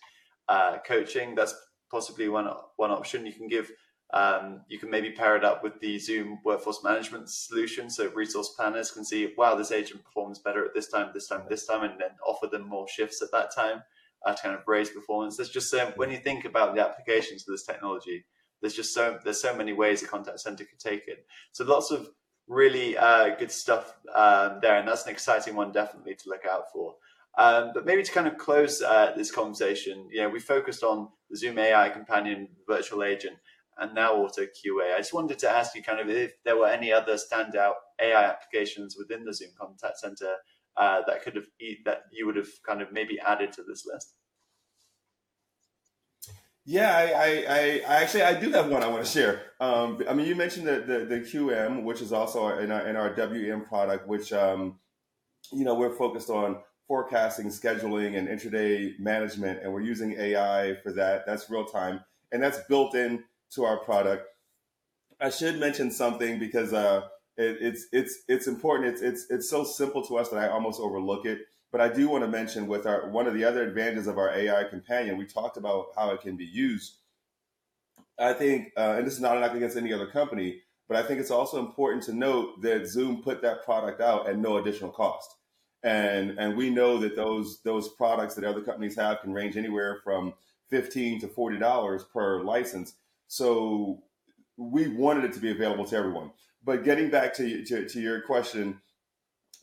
uh, 0.50 0.78
coaching 0.86 1.36
that's 1.36 1.56
possibly 1.90 2.30
one 2.30 2.50
one 2.78 2.92
option 2.92 3.26
you 3.26 3.34
can 3.34 3.48
give 3.48 3.72
um, 4.14 4.62
you 4.68 4.78
can 4.78 4.90
maybe 4.90 5.12
pair 5.12 5.38
it 5.38 5.46
up 5.46 5.64
with 5.64 5.80
the 5.80 5.98
zoom 5.98 6.40
workforce 6.44 6.84
management 6.84 7.30
solution 7.30 7.90
so 7.90 8.10
resource 8.12 8.50
planners 8.58 8.92
can 8.92 9.06
see 9.06 9.34
wow 9.38 9.56
this 9.56 9.72
agent 9.72 10.04
performs 10.04 10.40
better 10.40 10.66
at 10.66 10.74
this 10.74 10.90
time 10.90 11.10
this 11.14 11.28
time 11.28 11.44
this 11.50 11.66
time 11.66 11.84
and 11.84 12.00
then 12.00 12.12
offer 12.28 12.48
them 12.48 12.68
more 12.68 12.88
shifts 12.88 13.22
at 13.22 13.32
that 13.32 13.54
time 13.56 13.82
uh, 14.26 14.34
to 14.34 14.44
kind 14.44 14.56
of 14.56 14.62
raise 14.68 14.90
performance. 14.90 15.38
There's 15.38 15.50
just 15.50 15.72
so 15.72 15.92
when 15.96 16.12
you 16.12 16.18
think 16.18 16.46
about 16.46 16.76
the 16.76 16.82
applications 16.82 17.48
of 17.48 17.54
this 17.54 17.66
technology 17.66 18.26
there's 18.62 18.76
just 18.76 18.94
so 18.94 19.20
there's 19.24 19.42
so 19.42 19.56
many 19.56 19.74
ways 19.74 20.04
a 20.04 20.08
contact 20.08 20.40
center 20.40 20.64
could 20.64 20.80
take 20.80 21.08
it. 21.08 21.26
So 21.52 21.66
lots 21.66 21.92
of 21.92 22.10
really 22.48 22.98
uh, 22.98 23.36
good 23.36 23.52
stuff 23.52 23.94
um, 24.14 24.60
there, 24.62 24.78
and 24.78 24.88
that's 24.88 25.06
an 25.06 25.12
exciting 25.12 25.56
one 25.56 25.72
definitely 25.72 26.16
to 26.16 26.30
look 26.30 26.46
out 26.50 26.72
for. 26.72 26.96
Um, 27.38 27.72
but 27.74 27.86
maybe 27.86 28.04
to 28.04 28.12
kind 28.12 28.28
of 28.28 28.38
close 28.38 28.82
uh, 28.82 29.14
this 29.16 29.32
conversation, 29.32 30.08
you 30.12 30.22
know, 30.22 30.30
we 30.30 30.40
focused 30.40 30.84
on 30.84 31.10
the 31.30 31.38
Zoom 31.38 31.58
AI 31.58 31.90
companion 31.90 32.50
virtual 32.68 33.04
agent 33.04 33.38
and 33.82 33.96
now 33.96 34.16
Auto 34.16 34.44
QA. 34.44 34.94
I 34.94 34.98
just 34.98 35.14
wanted 35.14 35.40
to 35.40 35.50
ask 35.50 35.76
you 35.76 35.82
kind 35.82 36.00
of 36.00 36.08
if 36.08 36.34
there 36.46 36.56
were 36.56 36.68
any 36.68 36.94
other 36.94 37.16
standout 37.16 37.74
AI 38.00 38.24
applications 38.24 38.96
within 38.98 39.26
the 39.26 39.34
Zoom 39.34 39.50
Contact 39.60 39.98
Center 39.98 40.36
uh, 40.78 41.02
that 41.08 41.24
could 41.24 41.36
have 41.36 41.48
that 41.86 42.04
you 42.14 42.26
would 42.28 42.38
have 42.38 42.50
kind 42.66 42.82
of 42.82 42.94
maybe 42.94 43.20
added 43.20 43.52
to 43.54 43.64
this 43.64 43.86
list. 43.92 44.14
Yeah, 46.64 46.96
I, 46.96 47.04
I, 47.04 47.82
I, 47.88 48.02
actually 48.04 48.22
I 48.22 48.40
do 48.40 48.52
have 48.52 48.70
one 48.70 48.84
I 48.84 48.88
want 48.88 49.04
to 49.04 49.12
share. 49.12 49.42
Um, 49.60 50.04
I 50.08 50.14
mean, 50.14 50.28
you 50.28 50.36
mentioned 50.36 50.68
the, 50.68 50.82
the, 50.82 51.06
the 51.06 51.20
QM, 51.22 51.84
which 51.84 52.04
is 52.04 52.14
also 52.14 52.50
in 52.60 52.72
our 52.72 52.88
in 52.88 52.96
our 52.96 53.16
WM 53.16 53.66
product, 53.66 54.08
which 54.08 54.32
um, 54.32 54.80
you 55.52 55.66
know 55.66 55.74
we're 55.74 55.96
focused 55.96 56.30
on 56.30 56.60
forecasting, 56.88 57.48
scheduling, 57.48 58.16
and 58.16 58.28
intraday 58.28 58.98
management, 59.00 59.64
and 59.64 59.74
we're 59.74 59.82
using 59.82 60.14
AI 60.20 60.76
for 60.84 60.92
that. 60.92 61.26
That's 61.26 61.50
real 61.50 61.66
time, 61.66 62.02
and 62.32 62.44
that's 62.44 62.60
built 62.70 62.94
in 62.94 63.24
to 63.52 63.66
our 63.66 63.78
product. 63.78 64.28
I 65.20 65.30
should 65.30 65.60
mention 65.60 65.92
something 65.92 66.40
because 66.40 66.74
uh, 66.74 67.02
it, 67.38 67.58
it's 67.62 67.86
it's 67.92 68.20
it's 68.28 68.48
important. 68.48 68.90
It's 68.90 69.02
it's 69.02 69.26
it's 69.30 69.50
so 69.50 69.64
simple 69.64 70.06
to 70.08 70.18
us 70.18 70.30
that 70.30 70.38
I 70.38 70.50
almost 70.50 70.80
overlook 70.80 71.26
it. 71.26 71.40
But 71.72 71.80
I 71.80 71.88
do 71.88 72.10
want 72.10 72.24
to 72.24 72.30
mention 72.30 72.68
with 72.68 72.86
our 72.86 73.10
one 73.10 73.28
of 73.28 73.34
the 73.34 73.44
other 73.44 73.64
advantages 73.64 74.08
of 74.08 74.18
our 74.18 74.34
AI 74.34 74.66
companion, 74.66 75.18
we 75.18 75.26
talked 75.26 75.58
about 75.58 75.88
how 75.96 76.12
it 76.12 76.22
can 76.22 76.36
be 76.36 76.46
used. 76.46 76.98
I 78.20 78.34
think, 78.34 78.72
uh, 78.78 78.96
and 78.98 79.08
this 79.08 79.14
is 79.14 79.22
not 79.22 79.36
an 79.36 79.42
knock 79.42 79.56
against 79.56 79.78
any 79.78 79.94
other 79.94 80.06
company, 80.06 80.62
but 80.88 80.98
I 80.98 81.04
think 81.04 81.20
it's 81.20 81.32
also 81.32 81.60
important 81.60 82.04
to 82.04 82.14
note 82.14 82.62
that 82.62 82.86
Zoom 82.86 83.24
put 83.24 83.42
that 83.42 83.64
product 83.64 84.02
out 84.02 84.28
at 84.28 84.38
no 84.38 84.58
additional 84.58 84.92
cost. 84.92 85.36
And 85.84 86.32
and 86.38 86.56
we 86.58 86.70
know 86.70 87.00
that 87.00 87.16
those 87.16 87.62
those 87.64 87.90
products 87.90 88.36
that 88.36 88.44
other 88.44 88.62
companies 88.62 88.96
have 88.98 89.22
can 89.22 89.34
range 89.34 89.56
anywhere 89.58 90.02
from 90.04 90.34
fifteen 90.70 91.20
to 91.22 91.28
forty 91.28 91.58
dollars 91.58 92.04
per 92.04 92.42
license. 92.44 92.96
So 93.32 94.04
we 94.58 94.90
wanted 94.90 95.24
it 95.24 95.32
to 95.36 95.40
be 95.40 95.52
available 95.52 95.86
to 95.86 95.96
everyone. 95.96 96.32
But 96.66 96.84
getting 96.84 97.10
back 97.10 97.34
to 97.36 97.64
to, 97.64 97.88
to 97.88 98.02
your 98.02 98.20
question, 98.20 98.82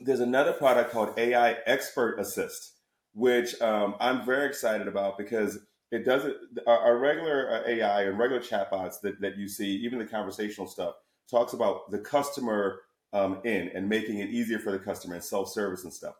there's 0.00 0.20
another 0.20 0.54
product 0.54 0.90
called 0.90 1.18
AI 1.18 1.58
Expert 1.66 2.18
Assist, 2.18 2.72
which 3.12 3.60
um, 3.60 3.94
I'm 4.00 4.24
very 4.24 4.46
excited 4.46 4.88
about 4.88 5.18
because 5.18 5.58
it 5.90 6.06
doesn't 6.06 6.34
our, 6.66 6.78
our 6.78 6.96
regular 6.96 7.50
uh, 7.50 7.68
AI 7.68 8.04
and 8.04 8.18
regular 8.18 8.40
chatbots 8.40 9.02
that, 9.02 9.20
that 9.20 9.36
you 9.36 9.46
see, 9.46 9.76
even 9.84 9.98
the 9.98 10.06
conversational 10.06 10.66
stuff, 10.66 10.94
talks 11.30 11.52
about 11.52 11.90
the 11.90 11.98
customer 11.98 12.80
um, 13.12 13.42
in 13.44 13.68
and 13.74 13.86
making 13.86 14.20
it 14.20 14.30
easier 14.30 14.58
for 14.58 14.72
the 14.72 14.78
customer 14.78 15.16
and 15.16 15.22
self 15.22 15.50
service 15.50 15.84
and 15.84 15.92
stuff. 15.92 16.14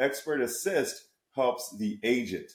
Expert 0.00 0.40
Assist 0.40 1.04
helps 1.36 1.76
the 1.76 2.00
agent 2.02 2.54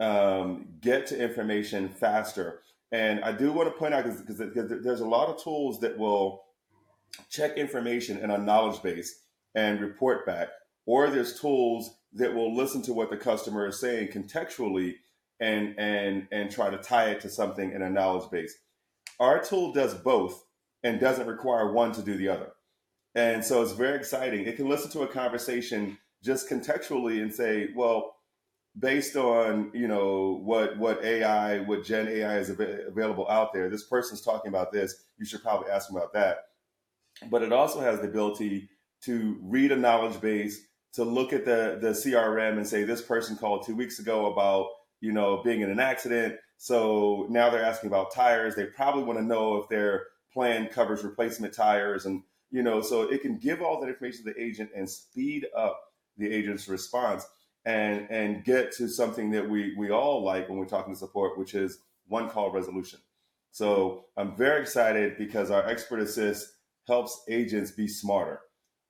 um, 0.00 0.66
get 0.80 1.06
to 1.06 1.22
information 1.22 1.88
faster. 1.88 2.62
And 2.92 3.24
I 3.24 3.32
do 3.32 3.52
want 3.52 3.68
to 3.68 3.78
point 3.78 3.94
out 3.94 4.04
because 4.04 4.38
there's 4.38 5.00
a 5.00 5.06
lot 5.06 5.28
of 5.28 5.42
tools 5.42 5.80
that 5.80 5.98
will 5.98 6.44
check 7.28 7.56
information 7.56 8.18
in 8.18 8.30
a 8.30 8.38
knowledge 8.38 8.82
base 8.82 9.22
and 9.54 9.80
report 9.80 10.24
back. 10.26 10.48
Or 10.86 11.10
there's 11.10 11.40
tools 11.40 11.96
that 12.12 12.34
will 12.34 12.54
listen 12.54 12.82
to 12.82 12.92
what 12.92 13.10
the 13.10 13.16
customer 13.16 13.66
is 13.66 13.80
saying 13.80 14.08
contextually 14.08 14.94
and 15.40 15.74
and 15.78 16.28
and 16.30 16.50
try 16.50 16.70
to 16.70 16.78
tie 16.78 17.10
it 17.10 17.20
to 17.20 17.28
something 17.28 17.72
in 17.72 17.82
a 17.82 17.90
knowledge 17.90 18.30
base. 18.30 18.56
Our 19.18 19.42
tool 19.42 19.72
does 19.72 19.94
both 19.94 20.44
and 20.82 21.00
doesn't 21.00 21.26
require 21.26 21.72
one 21.72 21.92
to 21.92 22.02
do 22.02 22.16
the 22.16 22.28
other. 22.28 22.52
And 23.14 23.44
so 23.44 23.62
it's 23.62 23.72
very 23.72 23.96
exciting. 23.96 24.46
It 24.46 24.56
can 24.56 24.68
listen 24.68 24.90
to 24.92 25.00
a 25.00 25.08
conversation 25.08 25.98
just 26.22 26.48
contextually 26.48 27.22
and 27.22 27.32
say, 27.32 27.68
well, 27.74 28.15
based 28.78 29.16
on 29.16 29.70
you 29.72 29.88
know 29.88 30.40
what 30.44 30.78
what 30.78 31.04
AI, 31.04 31.60
what 31.60 31.84
Gen 31.84 32.08
AI 32.08 32.38
is 32.38 32.50
av- 32.50 32.60
available 32.60 33.28
out 33.28 33.52
there, 33.52 33.68
this 33.68 33.84
person's 33.84 34.20
talking 34.20 34.48
about 34.48 34.72
this. 34.72 35.04
You 35.18 35.24
should 35.24 35.42
probably 35.42 35.70
ask 35.70 35.88
them 35.88 35.96
about 35.96 36.12
that. 36.14 36.48
But 37.30 37.42
it 37.42 37.52
also 37.52 37.80
has 37.80 38.00
the 38.00 38.08
ability 38.08 38.68
to 39.02 39.38
read 39.42 39.72
a 39.72 39.76
knowledge 39.76 40.20
base, 40.20 40.66
to 40.94 41.04
look 41.04 41.32
at 41.32 41.44
the 41.44 41.78
the 41.80 41.90
CRM 41.90 42.56
and 42.56 42.66
say 42.66 42.84
this 42.84 43.02
person 43.02 43.36
called 43.36 43.66
two 43.66 43.76
weeks 43.76 43.98
ago 43.98 44.32
about 44.32 44.68
you 45.00 45.12
know 45.12 45.42
being 45.42 45.62
in 45.62 45.70
an 45.70 45.80
accident. 45.80 46.36
So 46.58 47.26
now 47.28 47.50
they're 47.50 47.64
asking 47.64 47.88
about 47.88 48.14
tires. 48.14 48.54
They 48.54 48.64
probably 48.64 49.02
want 49.02 49.18
to 49.18 49.24
know 49.24 49.56
if 49.56 49.68
their 49.68 50.06
plan 50.32 50.68
covers 50.68 51.04
replacement 51.04 51.54
tires, 51.54 52.06
and 52.06 52.22
you 52.50 52.62
know, 52.62 52.80
so 52.80 53.02
it 53.02 53.22
can 53.22 53.38
give 53.38 53.62
all 53.62 53.80
that 53.80 53.88
information 53.88 54.24
to 54.24 54.32
the 54.32 54.42
agent 54.42 54.70
and 54.74 54.88
speed 54.88 55.46
up 55.56 55.80
the 56.18 56.30
agent's 56.30 56.68
response 56.68 57.26
and 57.66 58.06
and 58.10 58.44
get 58.44 58.72
to 58.76 58.88
something 58.88 59.32
that 59.32 59.50
we 59.50 59.74
we 59.76 59.90
all 59.90 60.22
like 60.24 60.48
when 60.48 60.56
we're 60.56 60.66
talking 60.66 60.94
to 60.94 60.98
support, 60.98 61.36
which 61.36 61.54
is 61.54 61.80
one 62.06 62.30
call 62.30 62.52
resolution. 62.52 63.00
So 63.50 64.04
I'm 64.16 64.36
very 64.36 64.62
excited 64.62 65.18
because 65.18 65.50
our 65.50 65.66
expert 65.66 66.00
assist 66.00 66.48
helps 66.86 67.22
agents 67.28 67.72
be 67.72 67.88
smarter. 67.88 68.40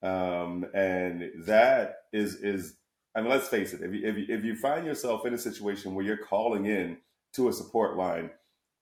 Um, 0.02 0.66
and 0.74 1.30
that 1.46 1.96
is 2.12 2.36
is 2.36 2.76
I 3.14 3.22
mean, 3.22 3.30
let's 3.30 3.48
face 3.48 3.72
it. 3.72 3.80
If 3.80 3.94
you, 3.94 4.06
if 4.06 4.16
you 4.16 4.26
if 4.28 4.44
you 4.44 4.54
find 4.54 4.86
yourself 4.86 5.24
in 5.24 5.32
a 5.32 5.38
situation 5.38 5.94
where 5.94 6.04
you're 6.04 6.18
calling 6.18 6.66
in 6.66 6.98
to 7.32 7.48
a 7.48 7.52
support 7.52 7.96
line, 7.96 8.30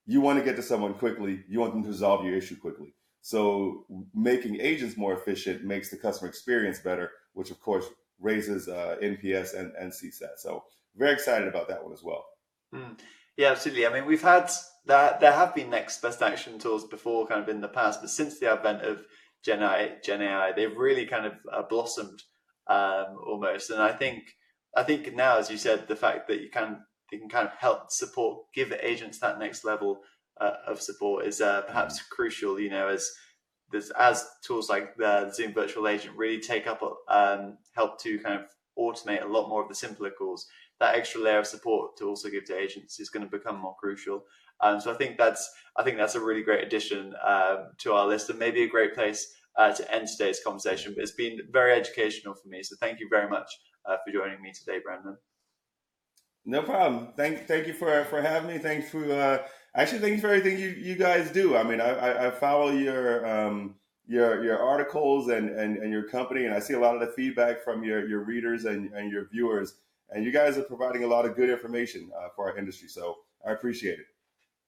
you 0.06 0.20
want 0.20 0.40
to 0.40 0.44
get 0.44 0.56
to 0.56 0.62
someone 0.62 0.94
quickly. 0.94 1.44
You 1.48 1.60
want 1.60 1.72
them 1.72 1.84
to 1.84 1.88
resolve 1.88 2.24
your 2.24 2.34
issue 2.34 2.56
quickly. 2.56 2.94
So 3.22 3.86
making 4.12 4.60
agents 4.60 4.96
more 4.96 5.14
efficient 5.14 5.64
makes 5.64 5.88
the 5.88 5.96
customer 5.96 6.28
experience 6.28 6.80
better, 6.80 7.12
which 7.32 7.52
of 7.52 7.60
course 7.60 7.86
raises 8.20 8.68
uh, 8.68 8.96
NPS 9.02 9.58
and, 9.58 9.72
and 9.78 9.92
CSAT. 9.92 10.38
So 10.38 10.64
very 10.96 11.12
excited 11.12 11.48
about 11.48 11.68
that 11.68 11.82
one 11.82 11.92
as 11.92 12.02
well. 12.02 12.24
Mm. 12.74 12.98
Yeah, 13.36 13.50
absolutely. 13.50 13.86
I 13.86 13.92
mean, 13.92 14.06
we've 14.06 14.22
had 14.22 14.50
there 14.86 15.16
there 15.20 15.32
have 15.32 15.54
been 15.54 15.70
next 15.70 16.00
best 16.00 16.22
action 16.22 16.58
tools 16.58 16.84
before, 16.86 17.26
kind 17.26 17.42
of 17.42 17.48
in 17.48 17.60
the 17.60 17.68
past, 17.68 18.00
but 18.00 18.10
since 18.10 18.38
the 18.38 18.50
advent 18.50 18.82
of 18.82 19.04
Gen 19.44 19.62
AI, 19.62 19.96
Gen 20.04 20.22
AI, 20.22 20.52
they've 20.52 20.76
really 20.76 21.06
kind 21.06 21.26
of 21.26 21.32
uh, 21.52 21.62
blossomed 21.62 22.22
um, 22.68 23.18
almost. 23.26 23.70
And 23.70 23.82
I 23.82 23.92
think 23.92 24.22
I 24.76 24.82
think 24.82 25.12
now, 25.14 25.38
as 25.38 25.50
you 25.50 25.56
said, 25.56 25.88
the 25.88 25.96
fact 25.96 26.28
that 26.28 26.40
you 26.40 26.50
can 26.50 26.84
you 27.10 27.18
can 27.18 27.28
kind 27.28 27.48
of 27.48 27.54
help 27.54 27.90
support, 27.90 28.46
give 28.54 28.72
agents 28.72 29.18
that 29.18 29.38
next 29.38 29.64
level 29.64 30.00
uh, 30.40 30.54
of 30.66 30.80
support 30.80 31.26
is 31.26 31.40
uh, 31.40 31.62
perhaps 31.62 32.02
crucial. 32.02 32.58
You 32.60 32.70
know, 32.70 32.88
as 32.88 33.10
there's 33.70 33.90
as 33.90 34.26
tools 34.42 34.68
like 34.68 34.96
the 34.96 35.30
Zoom 35.32 35.52
Virtual 35.52 35.88
Agent 35.88 36.16
really 36.16 36.40
take 36.40 36.66
up, 36.66 36.82
um, 37.08 37.58
help 37.74 38.00
to 38.02 38.18
kind 38.18 38.40
of 38.40 38.46
automate 38.78 39.22
a 39.22 39.28
lot 39.28 39.48
more 39.48 39.62
of 39.62 39.68
the 39.68 39.74
simpler 39.74 40.10
calls. 40.10 40.46
That 40.80 40.96
extra 40.96 41.20
layer 41.20 41.38
of 41.38 41.46
support 41.46 41.96
to 41.98 42.08
also 42.08 42.28
give 42.28 42.44
to 42.46 42.58
agents 42.58 42.98
is 42.98 43.10
going 43.10 43.24
to 43.24 43.30
become 43.30 43.60
more 43.60 43.76
crucial. 43.78 44.24
Um, 44.60 44.80
so 44.80 44.92
I 44.92 44.96
think 44.96 45.18
that's 45.18 45.52
I 45.76 45.82
think 45.82 45.96
that's 45.96 46.14
a 46.14 46.20
really 46.20 46.42
great 46.42 46.64
addition 46.64 47.14
um, 47.24 47.70
to 47.78 47.92
our 47.92 48.06
list 48.06 48.30
and 48.30 48.38
maybe 48.38 48.62
a 48.62 48.68
great 48.68 48.94
place 48.94 49.34
uh, 49.56 49.72
to 49.72 49.94
end 49.94 50.08
today's 50.08 50.40
conversation. 50.44 50.92
But 50.94 51.02
it's 51.02 51.12
been 51.12 51.38
very 51.50 51.72
educational 51.72 52.34
for 52.34 52.48
me. 52.48 52.62
So 52.62 52.76
thank 52.80 53.00
you 53.00 53.08
very 53.10 53.28
much 53.28 53.50
uh, 53.86 53.96
for 54.04 54.12
joining 54.12 54.42
me 54.42 54.52
today, 54.52 54.78
Brandon. 54.82 55.16
No 56.44 56.62
problem. 56.62 57.12
Thank 57.16 57.46
thank 57.46 57.66
you 57.66 57.72
for 57.72 58.04
for 58.04 58.20
having 58.20 58.48
me. 58.48 58.58
Thanks 58.58 58.90
for 58.90 59.10
uh, 59.10 59.38
actually 59.74 60.00
thank 60.00 60.14
you 60.14 60.20
for 60.20 60.28
everything 60.28 60.58
you, 60.58 60.68
you 60.68 60.94
guys 60.94 61.30
do. 61.30 61.56
I 61.56 61.62
mean, 61.62 61.80
I, 61.80 61.90
I, 61.90 62.26
I 62.26 62.30
follow 62.30 62.70
your 62.70 63.26
um, 63.26 63.74
your 64.06 64.44
your 64.44 64.58
articles 64.58 65.28
and, 65.28 65.50
and 65.50 65.78
and 65.78 65.90
your 65.90 66.04
company, 66.04 66.44
and 66.44 66.54
I 66.54 66.58
see 66.58 66.74
a 66.74 66.78
lot 66.78 66.94
of 66.94 67.00
the 67.00 67.12
feedback 67.14 67.62
from 67.62 67.84
your 67.84 68.06
your 68.06 68.20
readers 68.24 68.64
and, 68.64 68.92
and 68.92 69.10
your 69.10 69.28
viewers. 69.28 69.74
And 70.10 70.24
you 70.24 70.30
guys 70.30 70.58
are 70.58 70.62
providing 70.62 71.02
a 71.02 71.06
lot 71.06 71.24
of 71.24 71.34
good 71.34 71.50
information 71.50 72.10
uh, 72.16 72.28
for 72.36 72.50
our 72.50 72.58
industry. 72.58 72.88
So 72.88 73.16
I 73.46 73.52
appreciate 73.52 73.98
it. 73.98 74.06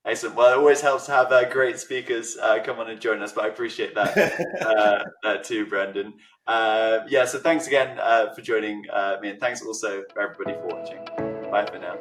Excellent. 0.06 0.36
Well, 0.36 0.52
it 0.52 0.56
always 0.56 0.80
helps 0.80 1.06
to 1.06 1.12
have 1.12 1.32
uh, 1.32 1.48
great 1.50 1.80
speakers 1.80 2.36
uh, 2.40 2.62
come 2.64 2.78
on 2.78 2.88
and 2.88 3.00
join 3.00 3.20
us, 3.22 3.32
but 3.32 3.44
I 3.44 3.48
appreciate 3.48 3.94
that, 3.96 4.16
uh, 4.60 5.04
that 5.24 5.42
too, 5.42 5.66
Brendan. 5.66 6.14
Uh, 6.46 7.00
yeah, 7.08 7.24
so 7.24 7.40
thanks 7.40 7.66
again 7.66 7.98
uh, 7.98 8.32
for 8.32 8.40
joining 8.40 8.84
uh, 8.92 9.16
me, 9.20 9.30
and 9.30 9.40
thanks 9.40 9.62
also 9.62 10.04
for 10.14 10.22
everybody 10.22 10.52
for 10.52 10.66
watching. 10.68 11.04
Bye 11.50 11.66
for 11.66 11.78
now. 11.78 11.98